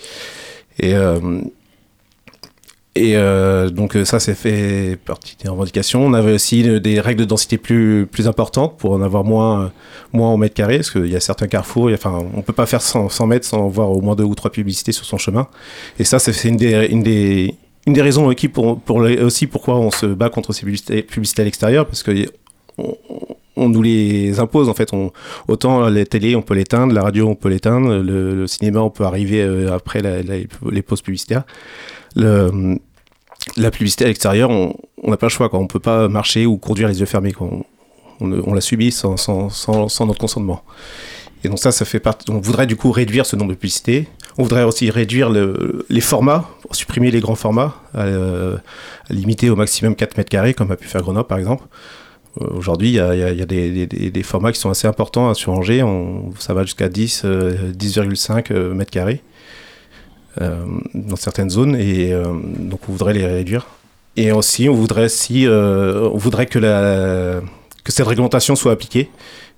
[0.79, 0.93] Et
[2.97, 6.05] et euh, donc euh, ça, c'est fait partie des revendications.
[6.05, 9.71] On avait aussi euh, des règles de densité plus, plus importantes pour en avoir moins,
[10.15, 12.81] moins au mètre carré, parce qu'il y a certains carrefours, enfin, on peut pas faire
[12.81, 15.47] 100, 100 mètres sans voir au moins deux ou trois publicités sur son chemin.
[15.99, 17.55] Et ça, c'est une des, une des,
[17.87, 22.03] une des raisons aussi, pourquoi on se bat contre ces publicités, publicités à l'extérieur, parce
[22.03, 22.13] que
[22.79, 24.91] on, nous les impose en fait.
[25.49, 29.05] Autant la télé, on peut l'éteindre, la radio, on peut l'éteindre, le, cinéma, on peut
[29.05, 31.45] arriver après les pauses publicitaires.
[32.17, 34.75] La publicité à l'extérieur, on
[35.11, 35.49] n'a pas le choix.
[35.53, 37.33] On peut pas marcher ou conduire les yeux fermés.
[38.21, 39.17] On, la subit sans,
[40.01, 40.63] notre consentement.
[41.45, 42.31] Et donc ça, ça fait partie.
[42.31, 44.09] On voudrait du coup réduire ce nombre de publicités.
[44.39, 48.57] On voudrait aussi réduire le- les formats, supprimer les grands formats, euh,
[49.11, 51.65] limiter au maximum 4 mètres carrés, comme a pu faire Grenoble par exemple.
[52.41, 55.85] Euh, Aujourd'hui, il y a, des, formats qui sont assez importants hein, sur Angers.
[56.39, 59.23] Ça va jusqu'à 10, euh, 10,5 euh, mètres carrés
[60.95, 61.77] dans certaines zones.
[61.77, 62.25] Et euh,
[62.59, 63.67] donc, on voudrait les réduire.
[64.17, 67.41] Et aussi, on voudrait, si, euh, on voudrait que la,
[67.85, 69.11] que cette réglementation soit appliquée.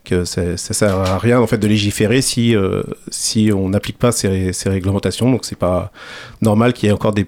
[0.05, 3.99] Que ça, ça sert à rien en fait de légiférer si euh, si on n'applique
[3.99, 5.31] pas ces, ces réglementations.
[5.31, 5.93] Donc c'est pas
[6.41, 7.27] normal qu'il y ait encore des,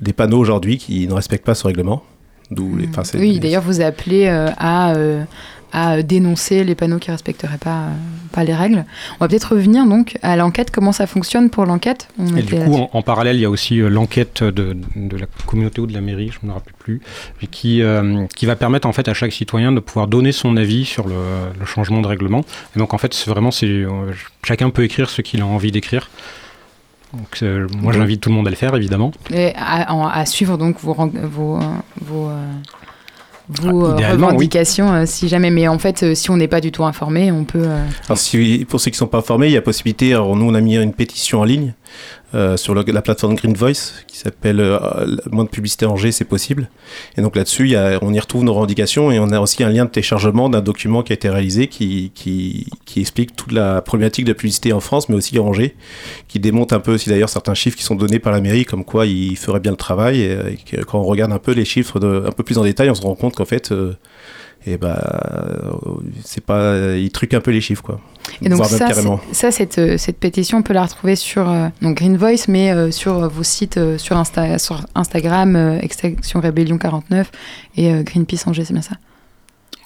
[0.00, 2.02] des panneaux aujourd'hui qui ne respectent pas ce règlement.
[2.50, 5.24] D'où les, c'est- Oui, d'ailleurs, vous appelez euh, à, euh,
[5.72, 7.92] à dénoncer les panneaux qui ne respecteraient pas, euh,
[8.32, 8.84] pas les règles.
[9.18, 12.08] On va peut-être revenir donc à l'enquête, comment ça fonctionne pour l'enquête?
[12.36, 15.26] Et du coup, en, en parallèle, il y a aussi euh, l'enquête de, de la
[15.46, 17.00] communauté ou de la mairie, je ne me rappelle plus,
[17.50, 20.84] qui, euh, qui va permettre en fait à chaque citoyen de pouvoir donner son avis
[20.84, 21.16] sur le,
[21.58, 22.44] le changement de règlement.
[22.74, 24.12] Et donc en fait, c'est vraiment, c'est, euh,
[24.44, 26.08] chacun peut écrire ce qu'il a envie d'écrire.
[27.14, 27.42] Donc,
[27.80, 29.12] moi, j'invite tout le monde à le faire, évidemment.
[29.32, 31.58] Et à, à suivre donc vos, vos,
[32.02, 32.44] vos, euh,
[33.48, 34.04] vos Ah, euh, oui.
[34.04, 35.50] revendications, euh, si jamais.
[35.50, 37.66] Mais en fait, euh, si on n'est pas du tout informé, on peut.
[38.06, 40.12] Alors, si, pour ceux qui ne sont pas formés, il y a possibilité.
[40.12, 41.74] Alors, nous, on a mis une pétition en ligne
[42.34, 44.78] euh, sur le- la plateforme Green Voice qui s'appelle euh,
[45.30, 46.68] Moins de publicité en G, c'est possible.
[47.16, 49.90] Et donc là-dessus, on y retrouve nos revendications et on a aussi un lien de
[49.90, 54.30] téléchargement d'un document qui a été réalisé qui, qui, qui explique toute la problématique de
[54.32, 55.74] la publicité en France, mais aussi en G,
[56.28, 58.84] qui démontre un peu aussi d'ailleurs certains chiffres qui sont donnés par la mairie, comme
[58.84, 60.20] quoi ils feraient bien le travail.
[60.20, 62.94] Et, quand on regarde un peu les chiffres de, un peu plus en détail, on
[62.94, 63.72] se rend compte qu'en fait.
[63.72, 63.94] euh,
[64.66, 64.98] et bah,
[65.46, 65.70] euh,
[66.24, 68.00] c'est pas, ils truquent un peu les chiffres, quoi.
[68.42, 68.86] Et donc ça,
[69.32, 72.72] ça cette, euh, cette pétition, on peut la retrouver sur euh, donc Green Voice, mais
[72.72, 77.30] euh, sur euh, vos sites, euh, sur, Insta, sur Instagram, euh, Extinction Rébellion 49
[77.76, 78.96] et euh, Greenpeace Angers, c'est bien ça?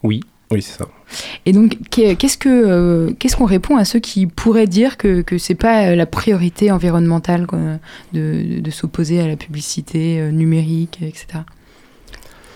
[0.03, 0.21] Oui.
[0.51, 0.87] Oui, c'est ça.
[1.47, 5.21] Et donc, qu'est- qu'est-ce que euh, qu'est-ce qu'on répond à ceux qui pourraient dire que
[5.23, 7.59] que c'est pas euh, la priorité environnementale quoi,
[8.15, 11.45] de, de s'opposer à la publicité euh, numérique, etc.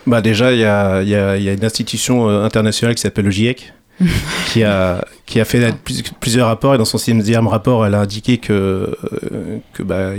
[0.07, 3.25] Bah déjà, il y a, y a- y a une institution euh, internationale qui s'appelle
[3.25, 3.73] le GIEC,
[4.53, 8.01] qui a, qui a fait plus- plusieurs rapports, et dans son sixième rapport, elle a
[8.01, 10.11] indiqué que, euh, que bah,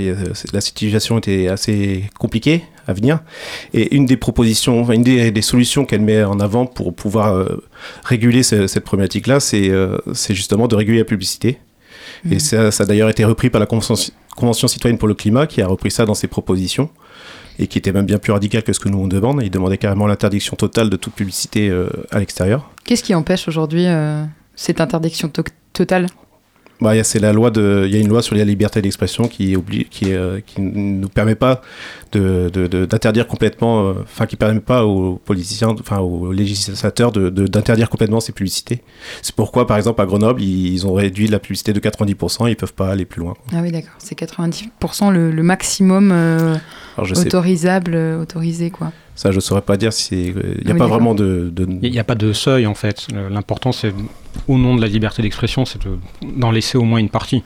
[0.52, 3.20] la situation était assez compliquée à venir.
[3.74, 7.64] Et une des propositions, une des, des solutions qu'elle met en avant pour pouvoir euh,
[8.04, 9.98] réguler ce- cette problématique-là, c'est euh,
[10.30, 11.60] justement de réguler la publicité.
[12.26, 12.40] Et Mhm.
[12.40, 13.96] ça, ça a d'ailleurs été repris par la Convention,
[14.36, 16.90] Convention citoyenne pour le climat, qui a repris ça dans ses propositions
[17.60, 19.42] et qui était même bien plus radical que ce que nous on demande.
[19.44, 22.70] Il demandait carrément l'interdiction totale de toute publicité euh, à l'extérieur.
[22.86, 24.24] Qu'est-ce qui empêche aujourd'hui euh,
[24.56, 25.44] cette interdiction to-
[25.74, 26.08] totale?
[26.80, 28.44] Bah, il y a- c'est la loi de, il y a une loi sur la
[28.46, 31.62] liberté d'expression qui oblige, qui, euh, qui ne nous permet pas
[32.12, 37.12] de, de- de- d'interdire complètement, euh, enfin qui permet pas aux politiciens, enfin aux législateurs
[37.12, 38.84] de, de- d'interdire complètement ces publicités.
[39.24, 42.56] C'est pourquoi, par exemple, à Grenoble, ils, ils ont réduit la publicité de 90%, ils
[42.56, 43.34] peuvent pas aller plus loin.
[43.52, 43.96] Ah oui, d'accord.
[43.98, 46.56] C'est 90% le, le maximum euh,
[46.96, 48.92] Alors, je sais- autorisable, euh, autorisé, quoi.
[49.16, 51.68] Ça, je saurais pas dire si il n'y a Ah oui, pas vraiment de, de-
[51.82, 53.08] Il n'y a pas de seuil en fait.
[53.32, 53.92] L'important c'est,
[54.48, 55.98] au nom de la liberté d'expression, c'est de-
[56.38, 57.44] d'en laisser au moins une partie.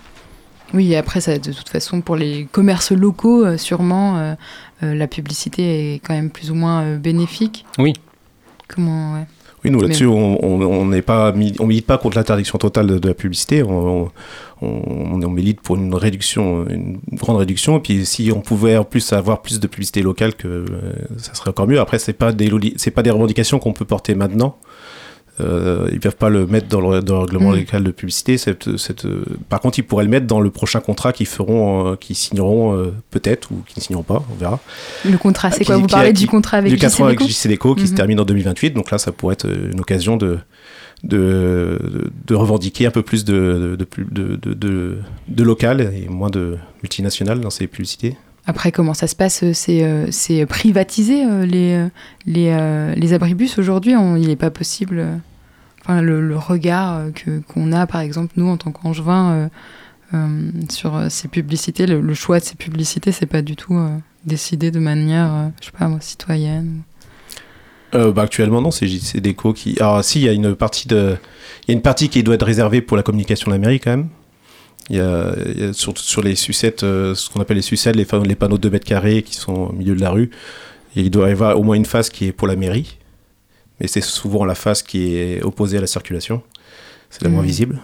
[0.73, 4.33] Oui, et après, ça, de toute façon, pour les commerces locaux, euh, sûrement, euh,
[4.83, 7.65] euh, la publicité est quand même plus ou moins euh, bénéfique.
[7.77, 7.93] Oui.
[8.67, 9.25] Comment, ouais.
[9.63, 13.07] Oui, nous Mais- là-dessus, on n'est pas, on milite pas contre l'interdiction totale de, de
[13.09, 13.61] la publicité.
[13.61, 14.11] On, on,
[14.63, 17.77] on- on milite pour une réduction, une grande réduction.
[17.77, 20.65] Et puis, si on pouvait en plus avoir plus de publicité locale, que euh,
[21.17, 21.79] ça serait encore mieux.
[21.79, 24.57] Après, c'est pas des, c'est pas des revendications qu'on peut porter maintenant.
[25.39, 27.55] Euh, ils peuvent pas le mettre dans le, dans le règlement Mm.
[27.55, 28.37] local de publicité.
[28.37, 31.93] Cette, cette, euh, par contre, ils pourraient le mettre dans le prochain contrat qu'ils feront,
[31.93, 34.23] euh, qu'ils signeront euh, peut-être ou qu'ils ne signeront pas.
[34.31, 34.59] On verra.
[35.09, 37.75] Le contrat, c'est Qui- quoi Vous qui- parlez qui- du contrat avec du avec JCDecaux
[37.75, 37.97] qui se Mhm.
[37.97, 38.71] termine en 2028.
[38.71, 40.37] Donc là, ça pourrait être une occasion de,
[41.03, 41.79] de,
[42.27, 43.77] de revendiquer un peu plus de,
[44.45, 48.15] de, local et moins de multinational dans ces publicités.
[48.51, 51.87] Après, comment ça se passe euh, C'est euh, c'est privatisé, euh, les, euh,
[52.25, 54.99] les, euh, les abribus aujourd'hui On- Il n'est pas possible.
[54.99, 55.15] euh,
[55.83, 57.09] Enfin, le, le regard euh,
[57.47, 59.47] qu'on a, par exemple, nous, en tant qu'angevin, euh,
[60.13, 63.89] euh, sur euh, ces publicités, le, choix de ces publicités, c'est pas du tout euh,
[64.25, 66.81] décidé de manière, euh, je sais pas citoyenne.
[67.95, 69.75] Euh, bah, actuellement, non, c'est JCDecaux qui.
[69.79, 70.25] Alors, si, il y.
[71.67, 73.79] Il y a une partie qui doit être réservée pour la communication de la mairie,
[73.79, 74.09] quand même.
[74.89, 77.61] Il y a, il y a sur, sur les sucettes, euh, ce qu'on appelle les
[77.61, 80.31] sucettes, les, panneaux de 2 mètres carrés qui sont au milieu de la rue.
[80.95, 82.97] Et il doit y avoir au moins une face qui est pour la mairie.
[83.79, 86.41] Mais c'est souvent la face qui est opposée à la circulation.
[87.09, 87.47] C'est la moins Mhm.
[87.47, 87.79] visible.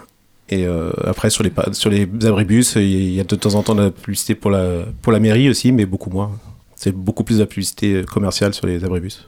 [0.49, 3.75] Et euh, après, sur les, sur les abribus, il y a de temps en temps
[3.75, 6.31] de la publicité pour la, pour la mairie aussi, mais beaucoup moins.
[6.75, 9.27] C'est beaucoup plus de la publicité commerciale sur les abribus.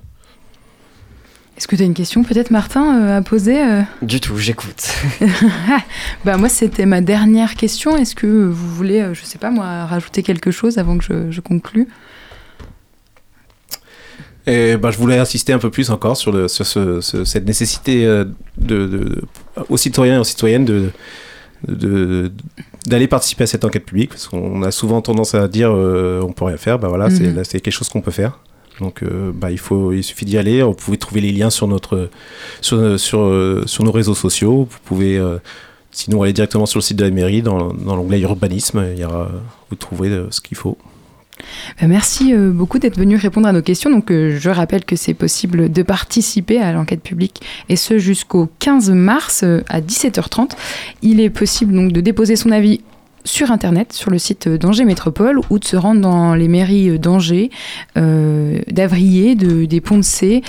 [1.59, 4.95] Est-ce que tu as une question peut-être, Martin, euh, à poser euh Du tout, j'écoute.
[6.23, 7.97] bah, moi, c'était ma dernière question.
[7.97, 11.31] Est-ce que vous voulez, euh, je sais pas moi, rajouter quelque chose avant que je,
[11.31, 11.89] je conclue?
[14.47, 17.45] Et bah, je voulais insister un peu plus encore sur, le, sur ce- ce- cette
[17.45, 18.23] nécessité euh,
[18.57, 19.21] de, de-
[19.67, 20.89] aux citoyens et aux citoyennes de,
[21.67, 22.31] de-
[22.85, 26.31] d'aller participer à cette enquête publique, parce qu'on a souvent tendance à dire euh, on
[26.31, 27.43] peut rien faire, bah voilà, Mhm.
[27.43, 28.39] c'est quelque chose qu'on peut faire.
[28.79, 30.61] Donc euh, bah, il, faut, il suffit d'y aller.
[30.61, 32.09] Vous pouvez trouver les liens sur, notre,
[32.61, 34.67] sur, sur, euh, sur nos réseaux sociaux.
[34.69, 35.37] Vous pouvez euh,
[35.91, 38.85] sinon aller directement sur le site de la mairie, dans, l'onglet urbanisme.
[38.93, 39.29] Il y aura,
[39.69, 40.77] vous trouverez euh, ce qu'il faut.
[41.81, 43.89] Merci euh, beaucoup d'être venu répondre à nos questions.
[43.89, 48.49] Donc, euh, je rappelle que c'est possible de participer à l'enquête publique et ce jusqu'au
[48.59, 50.51] 15 mars euh, à 17h30.
[51.01, 52.81] Il est possible donc de déposer son avis
[53.25, 57.49] sur internet, sur le site d'Angers Métropole, ou de se rendre dans les mairies d'Angers,
[57.97, 60.41] euh, d'Avrier, de, des Ponts de C,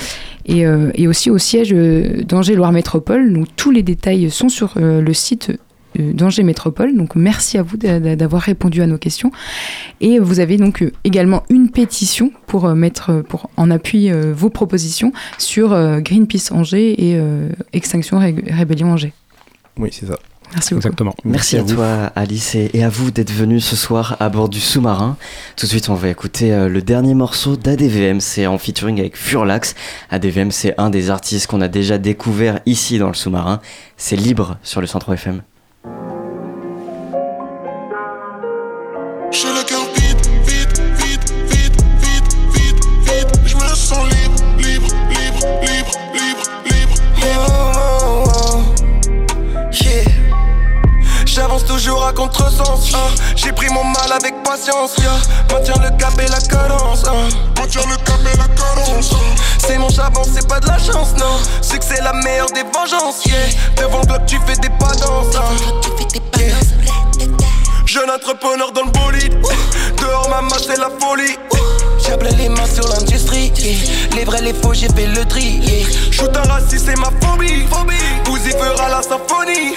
[0.47, 3.33] et, euh, et aussi au siège euh, d'Angers Loire Métropole.
[3.33, 5.53] Donc tous les détails sont sur euh, le site
[5.99, 6.97] d'Angers Métropole.
[6.97, 9.33] Donc merci à vous d'a- d'a- d'avoir répondu à nos questions.
[10.01, 15.71] Et vous avez donc également une pétition pour mettre pour, en appui vos propositions sur
[16.01, 17.21] Greenpeace Angers et
[17.73, 19.13] Extinction Ré- Rébellion Angers.
[19.79, 20.17] Oui, c'est ça.
[20.53, 20.87] Merci beaucoup.
[20.87, 21.15] Exactement.
[21.25, 25.17] Merci, à, toi, Alice, et, à vous d'être venu ce soir à bord du sous-marin.
[25.57, 28.21] Tout de suite, on va écouter euh, le dernier morceau d'ADVM.
[28.21, 29.75] C'est en featuring avec Furlax.
[30.11, 33.61] ADVM, c'est un des artistes qu'on a déjà découvert ici dans le sous-marin.
[33.97, 35.43] C'est libre sur le 103 FM.
[53.43, 54.97] J'ai pris mon mal avec patience.
[54.99, 55.11] Yeah.
[55.51, 57.05] Maintiens le cap et la cadence.
[57.07, 57.29] hein.
[57.59, 59.11] Maintiens le cap et la cadence.
[59.59, 61.39] C'est mon charbon, c'est pas de la chance, non.
[61.63, 63.25] C'est que c'est la meilleure des vengeances.
[63.25, 63.37] Yeah.
[63.77, 65.37] Devant le bloc, tu fais des pas danses.
[65.37, 65.55] hein.
[66.39, 66.55] Yeah.
[67.87, 69.37] Jeune entrepreneur dans le bolide.
[70.01, 71.37] Dehors, ma masse, c'est la folie.
[72.07, 73.53] J'appelais les mains sur l'industrie.
[73.57, 73.77] yeah.
[74.17, 75.61] Les vrais, les faux, j'ai fait le tri.
[75.63, 75.87] yeah.
[76.11, 77.67] Shoot un raciste, c'est ma phobie.
[78.31, 79.75] Uzi fera la symphonie.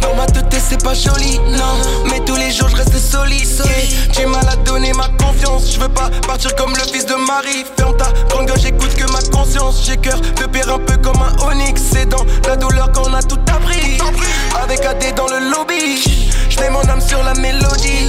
[0.00, 1.76] Dans ma tête, c'est pas joli, non.
[2.10, 3.46] Mais tous les jours, je reste solide.
[3.64, 4.12] yeah.
[4.12, 5.72] J'ai mal à donner ma confiance.
[5.74, 7.64] Je veux pas partir comme le fils de Marie.
[7.76, 9.82] Ferme ta grande j'écoute que ma conscience.
[9.86, 11.82] J'ai cœur de pierre un peu comme un onyx.
[11.92, 13.98] C'est dans la douleur qu'on a tout appris.
[14.62, 16.02] Avec AD dans le lobby.
[16.48, 18.08] Je mets mon âme sur la mélodie.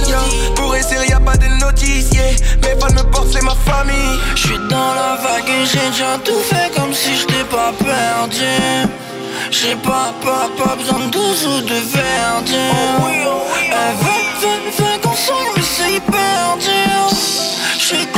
[0.56, 2.10] Pour essayer, y a pas de notice.
[2.12, 2.32] Yeah.
[2.62, 4.18] Mes fans me portent, c'est ma famille.
[4.34, 7.72] Je suis dans la vague et j'ai déjà tout fait comme si je t'ai pas
[7.78, 8.88] perdu.
[9.52, 12.54] J'ai pas, pas, pas besoin de douze ou de verdi.
[13.70, 17.10] Elle veut, veut, veut qu'on s'en mais c'est hyper dur.
[17.78, 18.08] Je suis die, die,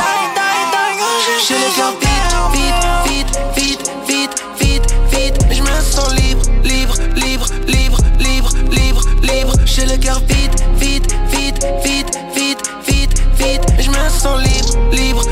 [0.71, 1.15] die, quand
[1.49, 2.73] J'ai le cœur vide,
[3.05, 3.27] vide,
[3.57, 4.31] vide, vide,
[4.61, 5.37] vide, vide, vide.
[5.51, 9.53] Je me sens libre, libre, libre, libre, libre, libre, libre.
[9.65, 13.65] J'ai le cœur vide, vide, vide, vide, vide, vide, vide.
[13.81, 15.25] Je me sens libre, libre,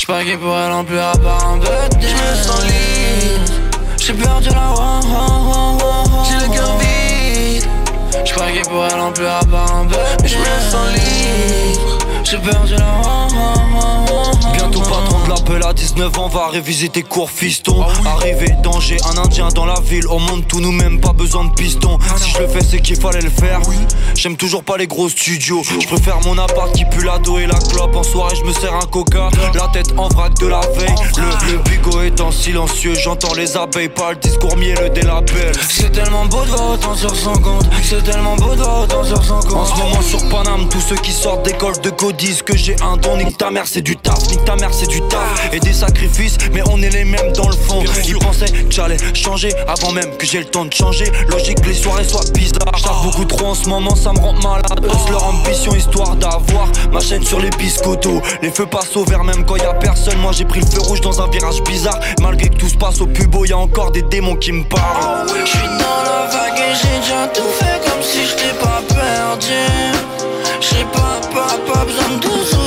[0.00, 2.64] J'suis pas qui pour elle non plus à part un peu de Je me sens
[2.64, 3.52] libre.
[3.98, 4.98] J'ai perdu la wa,
[6.24, 7.68] J'ai le cœur vide.
[8.24, 10.88] J'suis pas qui pour elle non plus à part un peu de Je me sens
[10.94, 11.98] libre.
[12.24, 13.99] J'ai perdu la wa,
[15.30, 17.84] l'appel à 19 ans va réviser tes cours fiston.
[18.04, 21.52] Arrivé danger, un indien dans la ville On monte tout nous même pas besoin de
[21.52, 21.98] piston.
[22.16, 23.60] Si je le fais c'est qu'il fallait le faire.
[24.16, 25.62] J'aime toujours pas les gros studios.
[25.62, 27.94] Je préfère mon appart qui pue la dos et la clope.
[27.94, 29.30] En soirée je me sers un coca.
[29.54, 30.94] La tête en vrac de la veille.
[31.16, 32.94] Le, le bigot étant silencieux.
[32.94, 35.52] J'entends les abeilles pas le discours mielleux des labels.
[35.68, 37.66] C'est tellement beau de voir autant sur son compte.
[37.84, 39.52] C'est tellement beau de voir autant sur son compte.
[39.52, 42.74] En ce moment sur Paname, tous ceux qui sortent d'école de code disent que j'ai
[42.82, 43.16] un don.
[43.16, 45.19] Nique ta mère, c'est du taf, nique ta mère, c'est du taf.
[45.52, 47.82] Et des sacrifices, mais on est les mêmes dans le fond.
[48.06, 51.10] Ils pensaient que j'allais changer avant même que j'ai le temps de changer.
[51.28, 52.76] Logique, que les soirées soient bizarres.
[52.76, 54.84] J'taffe beaucoup trop en ce moment, ça me rend malade.
[54.84, 57.50] Eux, leur ambition, histoire d'avoir ma chaîne sur les.
[58.42, 60.18] Les feux passent au vert même quand y a personne.
[60.18, 61.98] Moi j'ai pris le feu rouge dans un virage bizarre.
[62.20, 65.28] Malgré que tout se passe au pubo, y a encore des démons qui me parlent.
[65.28, 68.82] Je suis dans la vague et j'ai déjà tout fait comme si je t'ai pas
[68.88, 69.52] perdu.
[70.60, 72.59] J'ai pas, pas, pas besoin de douze ou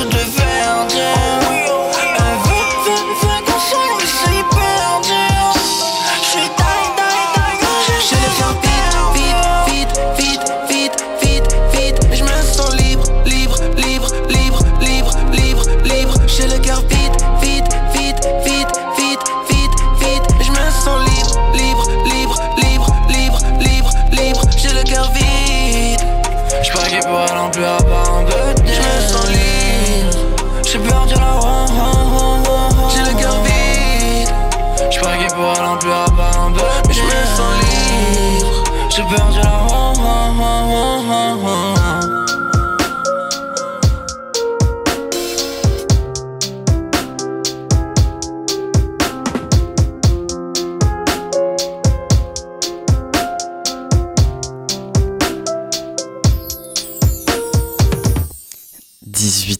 [39.04, 39.30] libre.
[39.32, 41.64] J'ai la wa, wa, wa, wa.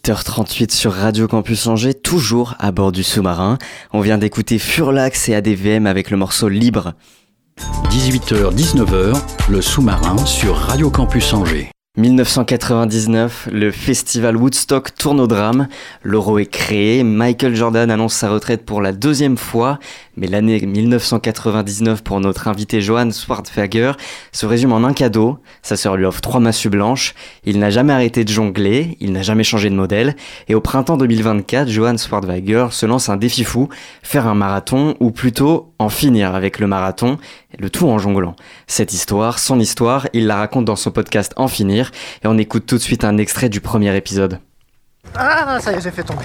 [0.05, 3.59] 18h38 sur Radio Campus Angers, toujours à bord du sous-marin.
[3.93, 6.95] On vient d'écouter Furlax et ADVM avec le morceau Libre.
[7.59, 9.17] 18h-19h,
[9.49, 11.71] le sous-marin sur Radio Campus Angers.
[11.97, 15.69] 1999, le festival Woodstock tourne au drame.
[16.03, 19.79] L'euro est créé, Michael Jordan annonce sa retraite pour la deuxième fois,
[20.17, 23.93] mais l'année 1999 pour notre invité Johan Swartwager
[24.33, 25.39] se résume en un cadeau.
[25.63, 27.15] Sa sœur lui offre trois massues blanches.
[27.45, 30.17] Il n'a jamais arrêté de jongler, il n'a jamais changé de modèle.
[30.49, 33.69] Et au printemps 2024, Johan Swartwager se lance un défi fou,
[34.03, 37.19] faire un marathon, ou plutôt en finir avec le marathon,
[37.59, 38.37] le tout en jonglant.
[38.67, 41.91] Cette histoire, son histoire, il la raconte dans son podcast En finir,
[42.23, 44.41] et on écoute tout de suite un extrait du premier épisode.
[45.15, 46.25] Ah, ça y est, j'ai fait tomber.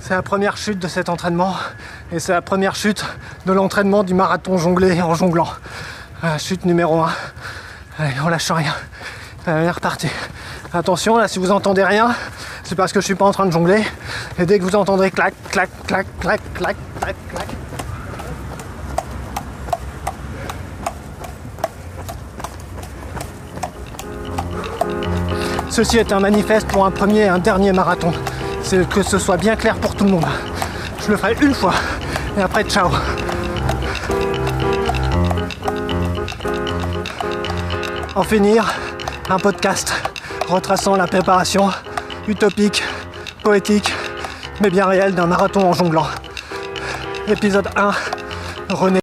[0.00, 1.56] C'est la première chute de cet entraînement
[2.12, 3.04] et c'est la première chute
[3.44, 5.48] de l'entraînement du marathon jonglé en jonglant.
[6.22, 7.10] Ah, chute numéro 1.
[7.98, 8.74] Allez, on lâche rien.
[9.46, 10.08] Allez, reparti.
[10.72, 12.14] Attention, là, si vous entendez rien,
[12.62, 13.82] c'est parce que je suis pas en train de jongler.
[14.38, 17.46] Et dès que vous entendrez clac, clac, clac, clac, clac, clac, clac.
[25.70, 28.12] Ceci est un manifeste pour un premier et un dernier marathon.
[28.62, 30.24] C'est que ce soit bien clair pour tout le monde.
[31.04, 31.74] Je le ferai une fois
[32.36, 32.90] et après ciao.
[38.14, 38.72] En finir,
[39.28, 39.92] un podcast
[40.48, 41.70] retraçant la préparation
[42.26, 42.82] utopique,
[43.42, 43.92] poétique,
[44.60, 46.06] mais bien réelle d'un marathon en jonglant.
[47.28, 47.90] Épisode 1,
[48.70, 49.00] René.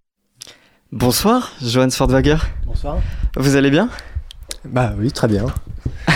[0.92, 2.38] Bonsoir, Johan Swartwager.
[2.66, 2.98] Bonsoir.
[3.36, 3.90] Vous allez bien?
[4.66, 5.46] Bah oui, très bien.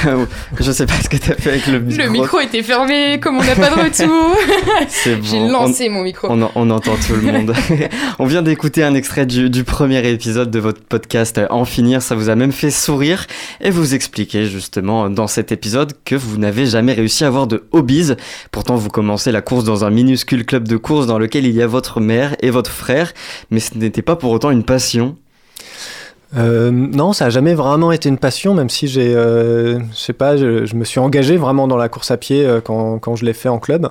[0.60, 2.04] Je sais pas ce que t'as fait avec le micro.
[2.04, 4.38] Le micro était fermé, comme on n'a pas de retour.
[4.88, 5.24] C'est bon.
[5.24, 6.28] J'ai lancé on, mon micro.
[6.30, 7.54] On, on, entend tout le monde.
[8.20, 12.02] on vient d'écouter un extrait du, du, premier épisode de votre podcast En finir.
[12.02, 13.28] Ça vous a même fait sourire.
[13.62, 17.66] Et vous expliquez justement dans cet épisode que vous n'avez jamais réussi à avoir de
[17.72, 18.14] hobbies.
[18.52, 21.62] Pourtant, vous commencez la course dans un minuscule club de course dans lequel il y
[21.62, 23.14] a votre mère et votre frère.
[23.52, 25.18] Mais ce n'était pas pour autant une passion.
[26.36, 30.14] Euh, non, ça a jamais vraiment été une passion, même si j'ai, euh, je sais
[30.14, 33.16] pas, je, je, me suis engagé vraiment dans la course à pied euh, quand, quand,
[33.16, 33.88] je l'ai fait en club.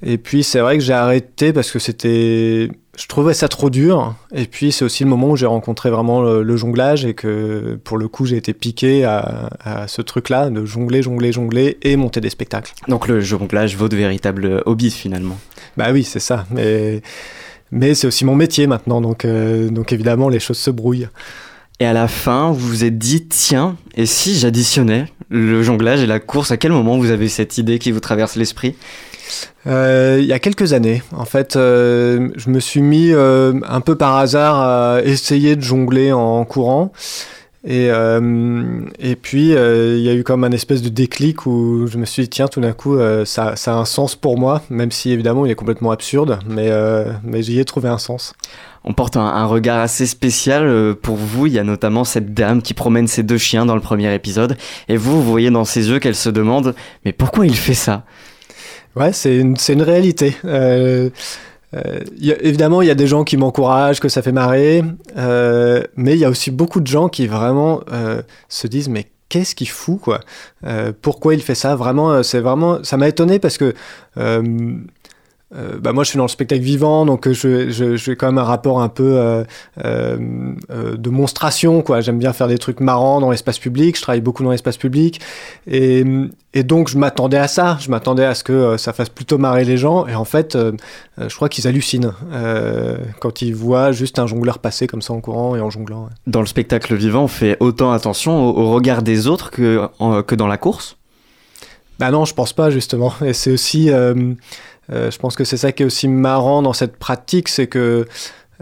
[0.00, 4.14] Et puis c'est vrai que j'ai arrêté parce que c'était, je trouvais ça trop dur.
[4.32, 7.76] Et puis c'est aussi le moment où j'ai rencontré vraiment le, le, jonglage et que
[7.82, 11.96] pour le coup j'ai été piqué à, à ce truc-là de jongler, jongler, jongler et
[11.96, 12.74] monter des spectacles.
[12.86, 15.36] Donc le jonglage, votre véritable hobby finalement.
[15.76, 16.46] Bah oui, c'est ça.
[16.52, 17.02] Mais
[17.72, 21.08] mais c'est aussi mon métier maintenant, donc donc évidemment les choses se brouillent.
[21.80, 26.06] Et à la fin, vous vous êtes dit, tiens, et si j'additionnais le jonglage et
[26.06, 28.74] la course, à quel moment vous avez cette idée qui vous traverse l'esprit?
[29.68, 33.80] Euh, il y a quelques années, en fait, euh, je me suis mis euh, un
[33.80, 36.92] peu par hasard à essayer de jongler en courant.
[37.64, 42.06] Et, et puis, il y a eu comme un espèce de déclic où je me
[42.06, 45.10] suis dit, tiens, tout d'un coup, ça, ça, a un sens pour moi, même si
[45.10, 46.70] évidemment il est complètement absurde, mais,
[47.24, 48.32] mais j'y ai trouvé un sens
[48.88, 51.46] on porte un, regard assez spécial pour vous.
[51.46, 54.56] Il y a notamment cette dame qui promène ses deux chiens dans le premier épisode.
[54.88, 56.74] Et vous, vous voyez dans ses yeux qu'elle se demande
[57.04, 58.04] Mais pourquoi il fait ça?
[58.96, 60.34] Ouais, c'est une, une, réalité.
[60.44, 61.10] Euh,
[61.74, 64.82] euh, y a, évidemment, il y a des gens qui m'encouragent, que ça fait marrer.
[65.16, 67.82] Euh, mais il y a aussi beaucoup de gens qui vraiment
[68.48, 70.20] se disent Mais qu'est-ce qu'il fout quoi?
[71.02, 71.76] Pourquoi il fait ça?
[71.76, 72.82] Vraiment, c'est vraiment.
[72.82, 73.74] Ça m'a étonné parce que.
[74.16, 74.78] Euh,
[75.50, 78.44] bah moi je suis dans le spectacle vivant donc je, je, j'ai quand même un
[78.44, 79.44] rapport un peu euh,
[79.82, 82.02] euh, de monstration quoi.
[82.02, 83.96] J'aime bien faire des trucs marrants dans l'espace public.
[83.96, 85.22] Je travaille beaucoup dans l'espace public.
[85.66, 86.04] Et,
[86.52, 87.78] et donc je m'attendais à ça.
[87.80, 90.06] Je m'attendais à ce que ça fasse plutôt marrer les gens.
[90.06, 90.58] Et en fait
[91.16, 92.12] je crois qu'ils hallucinent
[93.20, 96.10] quand ils voient juste un jongleur passer comme ça en courant et en jonglant ouais.
[96.26, 100.22] dans le spectacle vivant on fait autant attention au, au regard des autres que, en,
[100.22, 100.96] que dans la course?
[101.98, 103.12] Bah non je pense pas justement.
[103.24, 104.34] Et c'est aussi euh,
[104.90, 108.06] je pense que c'est ça qui est aussi marrant dans cette pratique, c'est que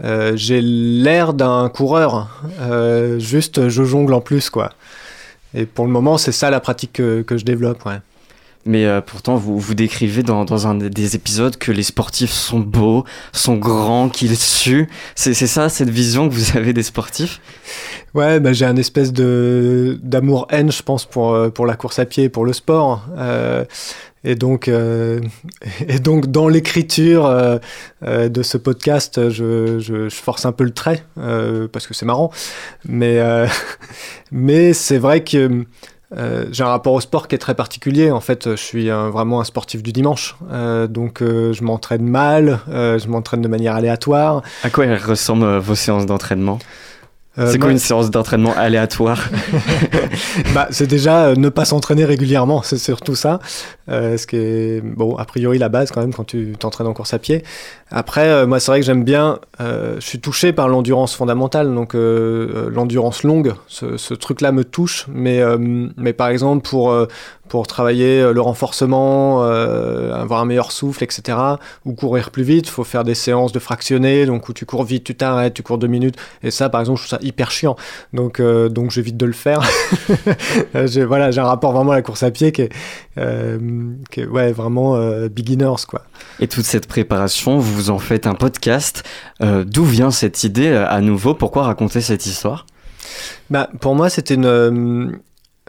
[0.03, 4.73] euh, j'ai l'air d'un coureur, euh, juste je jongle en plus, quoi.
[5.53, 7.99] Et pour le moment, c'est ça la pratique que, que je développe, ouais.
[8.65, 12.59] Mais euh, pourtant, vous, vous décrivez dans, dans un des épisodes que les sportifs sont
[12.59, 14.89] beaux, sont grands, qu'ils suent.
[15.15, 17.39] C'est ça, cette vision que vous avez des sportifs?
[18.13, 22.27] Ouais, bah, j'ai un espèce de d'amour-haine, je pense, pour, pour la course à pied,
[22.27, 23.05] pour le sport.
[23.17, 23.63] Euh,
[24.27, 25.21] et donc, euh,
[25.87, 27.57] et donc dans l'écriture euh,
[28.03, 31.03] euh, de ce podcast, je, force un peu le trait
[31.71, 32.31] parce que c'est marrant.
[32.85, 33.21] Mais,
[34.31, 35.65] mais c'est vrai que
[36.51, 38.11] j'ai un rapport au sport qui est très particulier.
[38.11, 40.35] En fait, je suis vraiment un sportif du dimanche.
[40.89, 44.41] donc, je m'entraîne mal, je m'entraîne de manière aléatoire.
[44.63, 46.59] À quoi ressemblent vos séances d'entraînement?
[47.37, 49.29] Euh, c'est quoi une séance d'entraînement aléatoire?
[50.53, 53.39] Bah, c'est déjà euh, ne pas s'entraîner régulièrement, c'est surtout ça.
[53.89, 56.93] Euh, ce qui est, bon, a priori, la base quand même quand tu t'entraînes en
[56.93, 57.43] course à pied.
[57.89, 61.73] Après, euh, moi, c'est vrai que j'aime bien, euh, je suis touché par l'endurance fondamentale,
[61.73, 65.05] donc euh, l'endurance longue, ce, truc-là me touche.
[65.07, 65.41] Mais,
[65.95, 66.93] mais par exemple, pour,
[67.47, 71.37] pour travailler le renforcement, avoir un meilleur souffle, etc.,
[71.85, 74.83] ou courir plus vite, il faut faire des séances de fractionnés, donc où tu cours
[74.83, 76.15] vite, tu t'arrêtes, tu cours deux minutes.
[76.43, 77.75] Et ça, par exemple, je trouve ça hyper chiant.
[78.13, 79.61] Donc, donc j'évite de le faire.
[80.85, 84.97] J'ai voilà, j'ai un rapport vraiment à la course à pied qui est, ouais, vraiment
[85.29, 86.03] beginners, quoi.
[86.39, 89.03] Et toute cette préparation, vous en faites un podcast.
[89.41, 91.33] Euh, D'où vient cette idée euh, à nouveau?
[91.33, 92.65] Pourquoi raconter cette histoire?
[93.49, 94.45] Bah, pour moi, c'était une.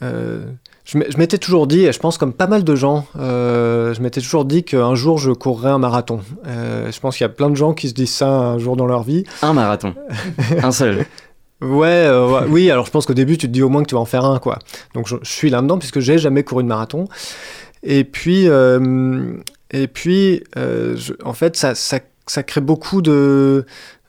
[0.03, 0.45] euh,
[0.85, 3.93] je m'é- je m'étais toujours dit, et je pense comme pas mal de gens, euh,
[3.95, 6.21] je m'étais toujours dit qu'un jour je courrais un marathon.
[6.47, 8.87] Je pense qu'il y a plein de gens qui se disent ça un jour dans
[8.87, 9.25] leur vie.
[9.43, 9.95] Un marathon.
[10.63, 11.05] un seul.
[11.61, 13.89] Ouais, euh, ouais, oui, alors je pense qu'au début tu te dis au moins que
[13.89, 14.61] tu vas en faire un, quoi.
[14.95, 17.07] Donc je, je suis là-dedans puisque j'ai jamais couru de marathon.
[17.83, 19.35] Et puis, euh,
[19.71, 23.65] et puis euh, je- en fait, ça, ça, ça crée beaucoup de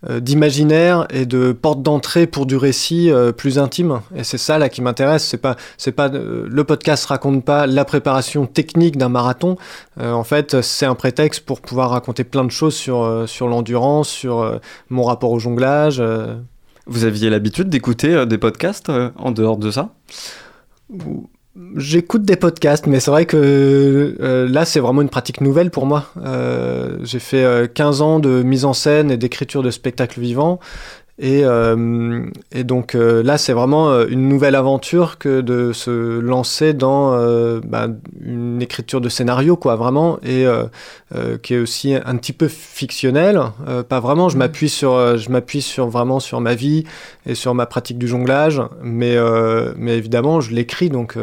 [0.10, 4.00] euh, d'imaginaire et de portes d'entrée pour du récit euh, plus intime.
[4.16, 5.26] Et c'est ça là qui m'intéresse.
[5.26, 9.58] C'est pas c'est pas euh, le podcast raconte pas la préparation technique d'un marathon.
[10.00, 13.50] Euh, en fait c'est un prétexte pour pouvoir raconter plein de choses sur euh, sur
[13.50, 16.36] l'endurance sur euh, mon rapport au jonglage euh.
[16.88, 19.94] Vous aviez l'habitude d'écouter des podcasts en dehors de ça?
[21.76, 25.88] J'écoute des podcasts, mais c'est vrai que euh, là, c'est vraiment une pratique nouvelle pour
[25.88, 26.06] moi.
[26.18, 30.60] Euh, j'ai fait euh, 15 ans de mise en scène et d'écriture de spectacles vivants.
[31.22, 36.20] Et, euh, et donc euh, là, c'est vraiment euh, une nouvelle aventure que de se
[36.20, 37.88] lancer dans euh, bah,
[38.24, 40.46] une écriture de scénario, quoi, vraiment, et
[41.42, 43.42] qui est aussi un petit peu fictionnel.
[43.68, 46.86] Euh, pas vraiment, je m'appuie sur, je m'appuie sur vraiment sur ma vie
[47.26, 49.18] et sur ma pratique du jonglage, mais,
[49.76, 51.18] mais évidemment, je l'écris, donc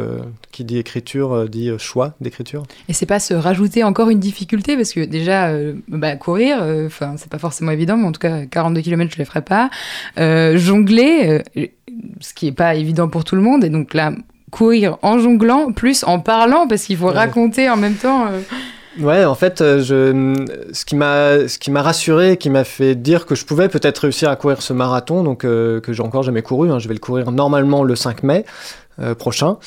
[0.53, 2.65] qui dit écriture dit choix d'écriture.
[2.89, 5.51] Et c'est pas se rajouter encore une difficulté parce que déjà
[5.89, 9.25] bah, courir, enfin c'est pas forcément évident, mais en tout cas 42 km je les
[9.25, 9.71] ferai pas.
[10.19, 11.67] Euh, jongler, euh,
[12.21, 14.13] ce qui est pas évident pour tout le monde, et donc là
[14.51, 17.13] courir en jonglant plus en parlant parce qu'il faut Ouais.
[17.15, 18.27] raconter en même temps.
[18.27, 18.41] euh,
[18.99, 20.35] Ouais, en fait, je,
[20.73, 23.99] ce qui m'a, ce qui m'a rassuré, qui m'a fait dire que je pouvais peut-être
[23.99, 26.71] réussir à courir ce marathon, donc euh, que j'ai encore jamais couru.
[26.71, 28.47] hein, je vais le courir normalement le 5 mai
[28.99, 29.59] euh, prochain.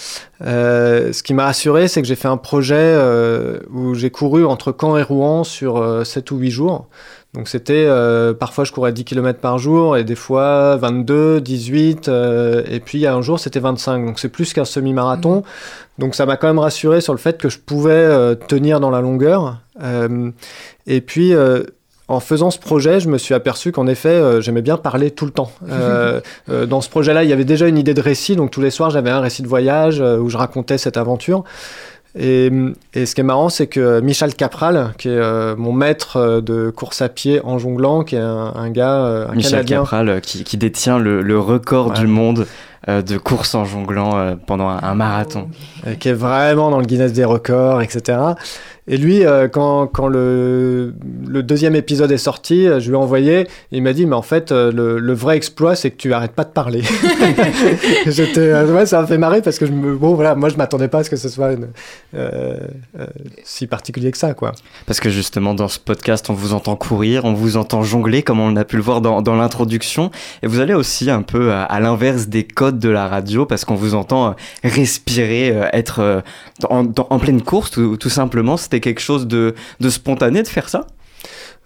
[0.43, 4.45] Euh, ce qui m'a rassuré, c'est que j'ai fait un projet euh, où j'ai couru
[4.45, 6.87] entre Caen et Rouen sur euh, 7 ou 8 jours.
[7.33, 12.07] Donc c'était euh, parfois je courais 10 km par jour et des fois 22, 18
[12.07, 15.43] euh, et puis il y a un jour c'était 25 donc c'est plus qu'un semi-marathon.
[15.99, 18.89] Donc ça m'a quand même rassuré sur le fait que je pouvais euh, tenir dans
[18.89, 19.59] la longueur.
[20.87, 21.33] Et puis
[22.09, 25.25] en faisant ce projet, je me suis aperçu qu'en effet, euh, j'aimais bien parler tout
[25.25, 25.51] le temps.
[25.69, 26.19] Euh,
[26.49, 28.71] euh, dans ce projet-là, il y avait déjà une idée de récit, donc tous les
[28.71, 31.43] soirs, j'avais un récit de voyage où je racontais cette aventure.
[32.17, 32.51] Et,
[32.95, 36.41] et ce qui est marrant, c'est que Michel Capral, qui est euh, mon maître euh,
[36.41, 39.79] de course à pied en jonglant, qui est un, un gars, euh, un Michel Canadien,
[39.81, 42.47] Capral qui, qui détient le, le record du monde
[42.87, 45.49] euh, de course en jonglant euh, pendant un, un marathon.
[45.99, 48.17] qui est vraiment dans le Guinness des records, etc.
[48.89, 50.93] Et lui, euh, quand, quand le,
[51.27, 54.21] le deuxième épisode est sorti, euh, je lui ai envoyé, il m'a dit, mais en
[54.23, 56.81] fait, euh, le, le vrai exploit, c'est que tu arrêtes pas de parler.
[58.07, 60.55] J'étais, euh, ouais, ça m'a fait marrer parce que je me, bon, voilà, moi, je
[60.55, 61.67] m'attendais pas à ce que ce soit une-
[62.15, 62.57] euh,
[62.99, 63.05] euh,
[63.43, 64.53] si particulier que ça, quoi.
[64.85, 68.39] Parce que justement, dans ce podcast, on vous entend courir, on vous entend jongler, comme
[68.39, 70.11] on a pu le voir dans, dans l'introduction.
[70.43, 73.65] Et vous allez aussi un peu à, à l'inverse des codes de la radio, parce
[73.65, 76.23] qu'on vous entend respirer, être
[76.69, 78.57] en, dans- en pleine course, tout, tout simplement.
[78.57, 80.87] C'était quelque chose de, de spontané de faire ça?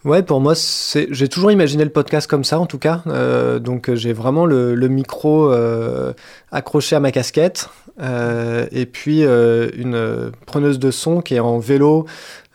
[0.05, 3.03] Ouais, pour moi, j'ai toujours imaginé le podcast comme ça, en tout cas.
[3.07, 6.11] Euh, donc, euh, j'ai vraiment le, le micro euh,
[6.51, 7.69] accroché à ma casquette.
[8.01, 12.05] et puis, une preneuse de son qui est en vélo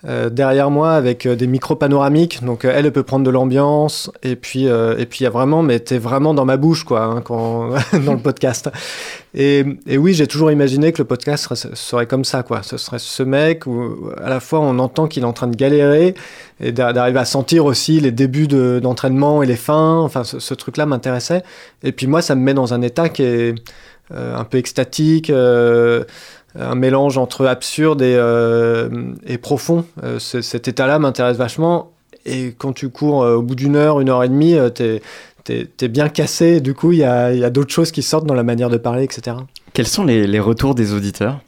[0.05, 2.45] euh, derrière moi avec euh, des micros panoramiques.
[2.45, 4.13] Donc, euh, elle, peut prendre de l'ambiance.
[4.23, 7.03] Et puis, et puis, il y a vraiment, mais t'es vraiment dans ma bouche, quoi,
[7.03, 7.71] hein, quand...
[8.05, 8.71] dans le podcast.
[9.35, 12.63] Et, et oui, j'ai toujours imaginé que le podcast serait, comme ça, quoi.
[12.63, 15.57] Ce serait ce mec où, à la fois, on entend qu'il est en train de
[15.57, 16.15] galérer
[16.61, 19.99] et d'a- d'arriver à sentir aussi les débuts de- d'entraînement et les fins.
[19.99, 21.43] Enfin, ce, ce truc-là m'intéressait.
[21.83, 23.55] Et puis moi, ça me met dans un état qui est
[24.11, 25.31] un peu extatique,
[26.59, 28.89] un mélange entre absurde et, euh,
[29.27, 29.85] et profond.
[30.03, 31.93] Euh, ce- cet état-là m'intéresse vachement.
[32.25, 35.01] Et quand tu cours euh, au bout d'une heure, une heure et demie, t'es
[35.45, 36.61] t'es bien cassé.
[36.61, 38.69] Du coup, il y a, il y a d'autres choses qui sortent dans la manière
[38.69, 39.37] de parler, etc.
[39.73, 41.41] Quels sont les, les retours des auditeurs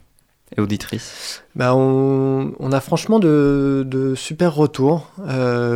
[0.57, 1.43] et auditrices?
[1.55, 5.11] Bah, on, on a franchement de, de super retours.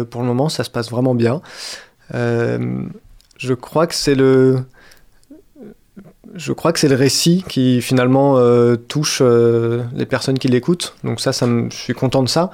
[0.09, 1.41] Pour le moment, ça se passe vraiment bien.
[3.38, 4.63] Je crois que c'est le,
[6.36, 10.95] je crois que c'est le récit qui finalement euh, touche euh, les personnes qui l'écoutent.
[11.03, 12.51] Donc ça, ça je suis content de ça.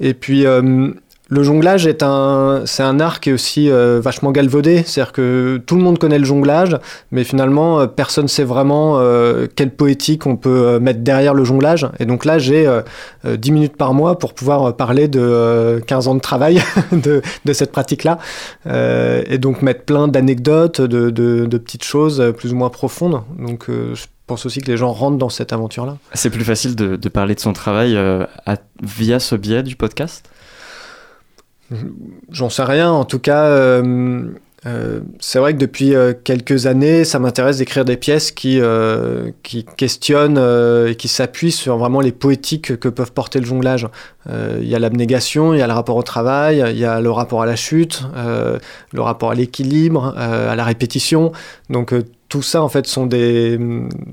[0.00, 0.90] Et puis euh,
[1.32, 4.82] le jonglage est un, c'est un art qui est aussi euh, vachement galvaudé.
[4.84, 6.76] C'est-à-dire que tout le monde connaît le jonglage,
[7.10, 11.32] mais finalement euh, personne ne sait vraiment euh, quelle poétique on peut euh, mettre derrière
[11.32, 11.88] le jonglage.
[11.98, 12.82] Et donc là, j'ai euh,
[13.24, 16.60] euh, 10 minutes par mois pour pouvoir parler de euh, 15 ans de travail
[16.92, 17.22] de,
[17.54, 18.18] cette pratique-là.
[18.66, 23.22] Et donc mettre plein d'anecdotes, de, de- petites choses plus ou moins profondes.
[23.38, 25.96] Donc je pense aussi que les gens rentrent dans cette aventure-là.
[26.12, 27.98] C'est plus facile de, parler de son travail
[28.82, 30.28] via ce biais du podcast?
[32.30, 32.90] J'en sais rien.
[32.90, 34.24] En tout cas, euh,
[34.66, 38.60] euh, c'est vrai que depuis euh, quelques années, ça m'intéresse d'écrire des pièces qui,
[39.42, 40.40] qui questionnent
[40.88, 43.86] et qui s'appuient sur vraiment les poétiques que peuvent porter le jonglage.
[44.28, 47.10] Il y a l'abnégation, il y a le rapport au travail, il y a le
[47.10, 51.32] rapport à la chute, le rapport à l'équilibre, à la répétition.
[51.70, 51.94] Donc
[52.32, 53.60] tout ça, en fait, sont des,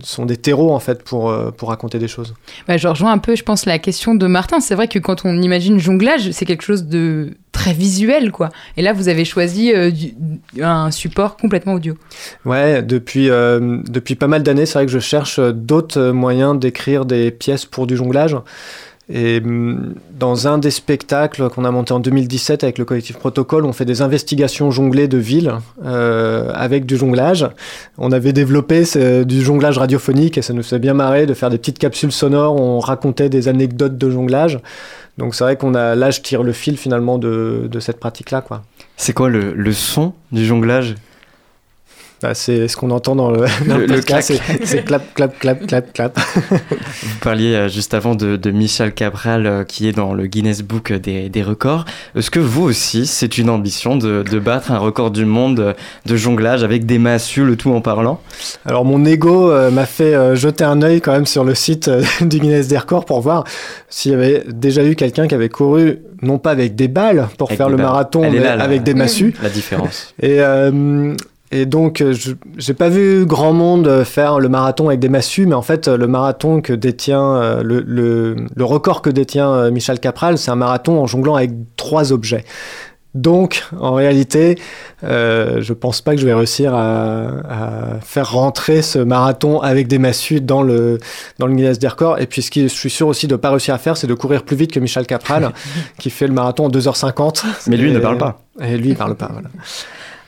[0.03, 2.34] sont des terreaux, en fait, pour, euh, pour raconter des choses.
[2.67, 4.59] Bah, je rejoins un peu, je pense, la question de Martin.
[4.59, 8.49] C'est vrai que quand on imagine jonglage, c'est quelque chose de très visuel, quoi.
[8.76, 10.13] Et là, vous avez choisi euh, du-
[10.61, 11.95] un support complètement audio.
[12.43, 17.05] Ouais, depuis, euh, depuis pas mal d'années, c'est vrai que je cherche d'autres moyens d'écrire
[17.05, 18.36] des pièces pour du jonglage.
[19.12, 23.66] Et hum, dans un des spectacles qu'on a monté en 2017 avec le collectif Protocole,
[23.66, 25.53] on fait des investigations jonglées de villes
[25.84, 27.47] euh, avec du jonglage.
[27.97, 28.84] On avait développé
[29.26, 32.55] du jonglage radiophonique et ça nous fait bien marrer de faire des petites capsules sonores
[32.55, 34.60] où on racontait des anecdotes de jonglage.
[35.18, 38.43] Donc c'est vrai qu'on a là, je tire le fil finalement de, cette pratique-là.
[38.95, 40.95] C'est quoi le son du jonglage?
[42.22, 44.24] Bah, c'est ce qu'on entend dans le, dans le clac.
[44.24, 46.20] c'est- clap, clap, clap, clap, clap.
[46.49, 50.61] Vous parliez euh, juste avant de, de Michel Cabral euh, qui est dans le Guinness
[50.61, 51.86] Book des, des records.
[52.15, 56.15] Est-ce que vous aussi, c'est une ambition de, de battre un record du monde de
[56.17, 58.20] jonglage avec des massues, le tout en parlant?
[58.65, 61.88] Alors mon ego euh, m'a fait euh, jeter un œil quand même sur le site
[61.88, 63.45] euh, du Guinness des records pour voir
[63.88, 67.49] s'il y avait déjà eu quelqu'un qui avait couru non pas avec des balles pour
[67.49, 67.86] Avec faire le balles.
[67.86, 69.34] marathon, Elle mais là, avec des massues.
[69.41, 70.13] La différence.
[70.22, 70.39] Et,
[71.52, 75.10] et donc, euh, je j'ai pas vu grand monde euh, faire le marathon avec des
[75.10, 79.72] massues, mais en fait, euh, le marathon que détient, le, le, le record que détient
[79.72, 82.45] Michel Capral, c'est un marathon en jonglant avec trois objets.
[83.16, 84.60] Donc, en réalité,
[85.04, 89.88] euh, je pense pas que je vais réussir à, à faire rentrer ce marathon avec
[89.88, 91.00] des massues dans le,
[91.39, 92.20] dans le Guinness des records.
[92.20, 94.14] Et puis, ce que je suis sûr aussi de pas réussir à faire, c'est de
[94.14, 95.50] courir plus vite que Michel Capral,
[95.97, 97.45] qui fait le marathon en 2h50.
[97.66, 98.41] Mais lui Et- ne parle pas.
[98.62, 99.47] Et lui, il parle pas, voilà.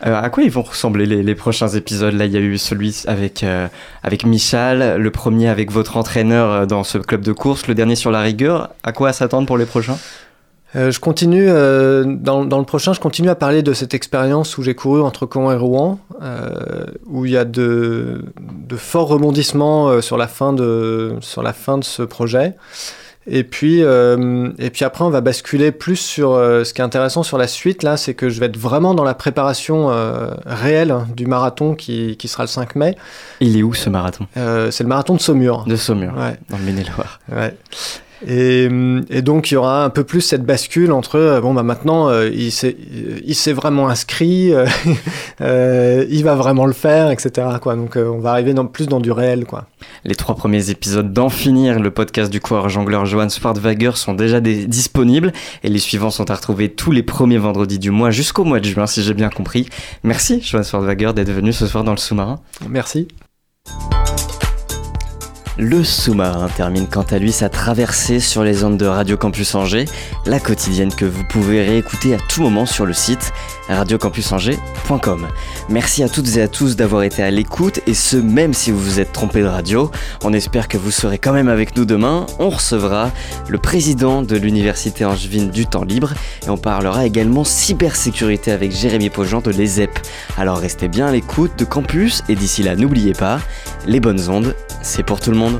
[0.06, 2.14] Euh, à quoi ils vont ressembler les, prochains épisodes?
[2.14, 3.68] Là, il y a eu celui avec, euh,
[4.04, 7.96] avec Michal, le premier avec votre entraîneur euh, dans ce club de course, le dernier
[7.96, 8.70] sur la rigueur.
[8.84, 9.98] À quoi s'attendre pour les prochains?
[10.74, 14.74] Je continue, dans, dans le prochain, je continue à parler de cette expérience où j'ai
[14.74, 16.00] couru entre Caen et Rouen,
[17.08, 21.78] où il y a de, de forts rebondissements sur, la fin de, sur la fin
[21.78, 22.56] de ce projet.
[23.28, 26.84] Et puis, euh, et puis après, on va basculer plus sur euh, ce qui est
[26.84, 30.32] intéressant sur la suite, là, c'est que je vais être vraiment dans la préparation euh,
[30.46, 32.96] réelle du marathon qui, qui sera le 5 mai.
[33.40, 34.26] Il est où ce marathon?
[34.36, 35.66] C'est le marathon de Saumur.
[35.68, 36.36] De Saumur, Ouais.
[36.50, 37.20] dans le Maine-et-Loire.
[37.32, 37.56] Ouais.
[38.28, 41.54] Et, hum, et donc il y aura un peu plus cette bascule entre euh, bon
[41.54, 44.68] bah maintenant euh, il s'est euh, vraiment inscrit, euh,
[45.42, 47.48] euh, il va vraiment le faire, etc.
[47.62, 47.76] Quoi.
[47.76, 49.66] Donc euh, on va arriver dans, plus dans du réel quoi.
[50.06, 54.40] Les trois premiers épisodes d'En finir, le podcast du coureur jongleur Johan Swartwager sont déjà
[54.40, 58.44] des- disponibles et les suivants sont à retrouver tous les premiers vendredis du mois jusqu'au
[58.44, 59.68] mois de juin si j'ai bien compris.
[60.04, 62.40] Merci Johan Swartwager d'être venu ce soir dans le sous-marin.
[62.70, 63.08] Merci.
[65.58, 69.86] Le sous-marin termine quant à lui sa traversée sur les ondes de Radio Campus Angers,
[70.26, 73.34] la quotidienne que vous pouvez réécouter à tout moment sur le site
[73.76, 75.28] radiocampusangers.com.
[75.70, 78.80] Merci à toutes et à tous d'avoir été à l'écoute et ce même si vous
[78.80, 79.92] vous êtes trompé de radio.
[80.24, 82.26] On espère que vous serez quand même avec nous demain.
[82.40, 83.12] On recevra
[83.48, 86.14] le président de l'université angevine du temps libre
[86.46, 90.00] et on parlera également cybersécurité avec Jérémy Pogent de l'ESEP.
[90.38, 93.40] Alors restez bien à l'écoute de Campus et d'ici là n'oubliez pas,
[93.86, 95.60] les bonnes ondes, c'est pour tout le monde.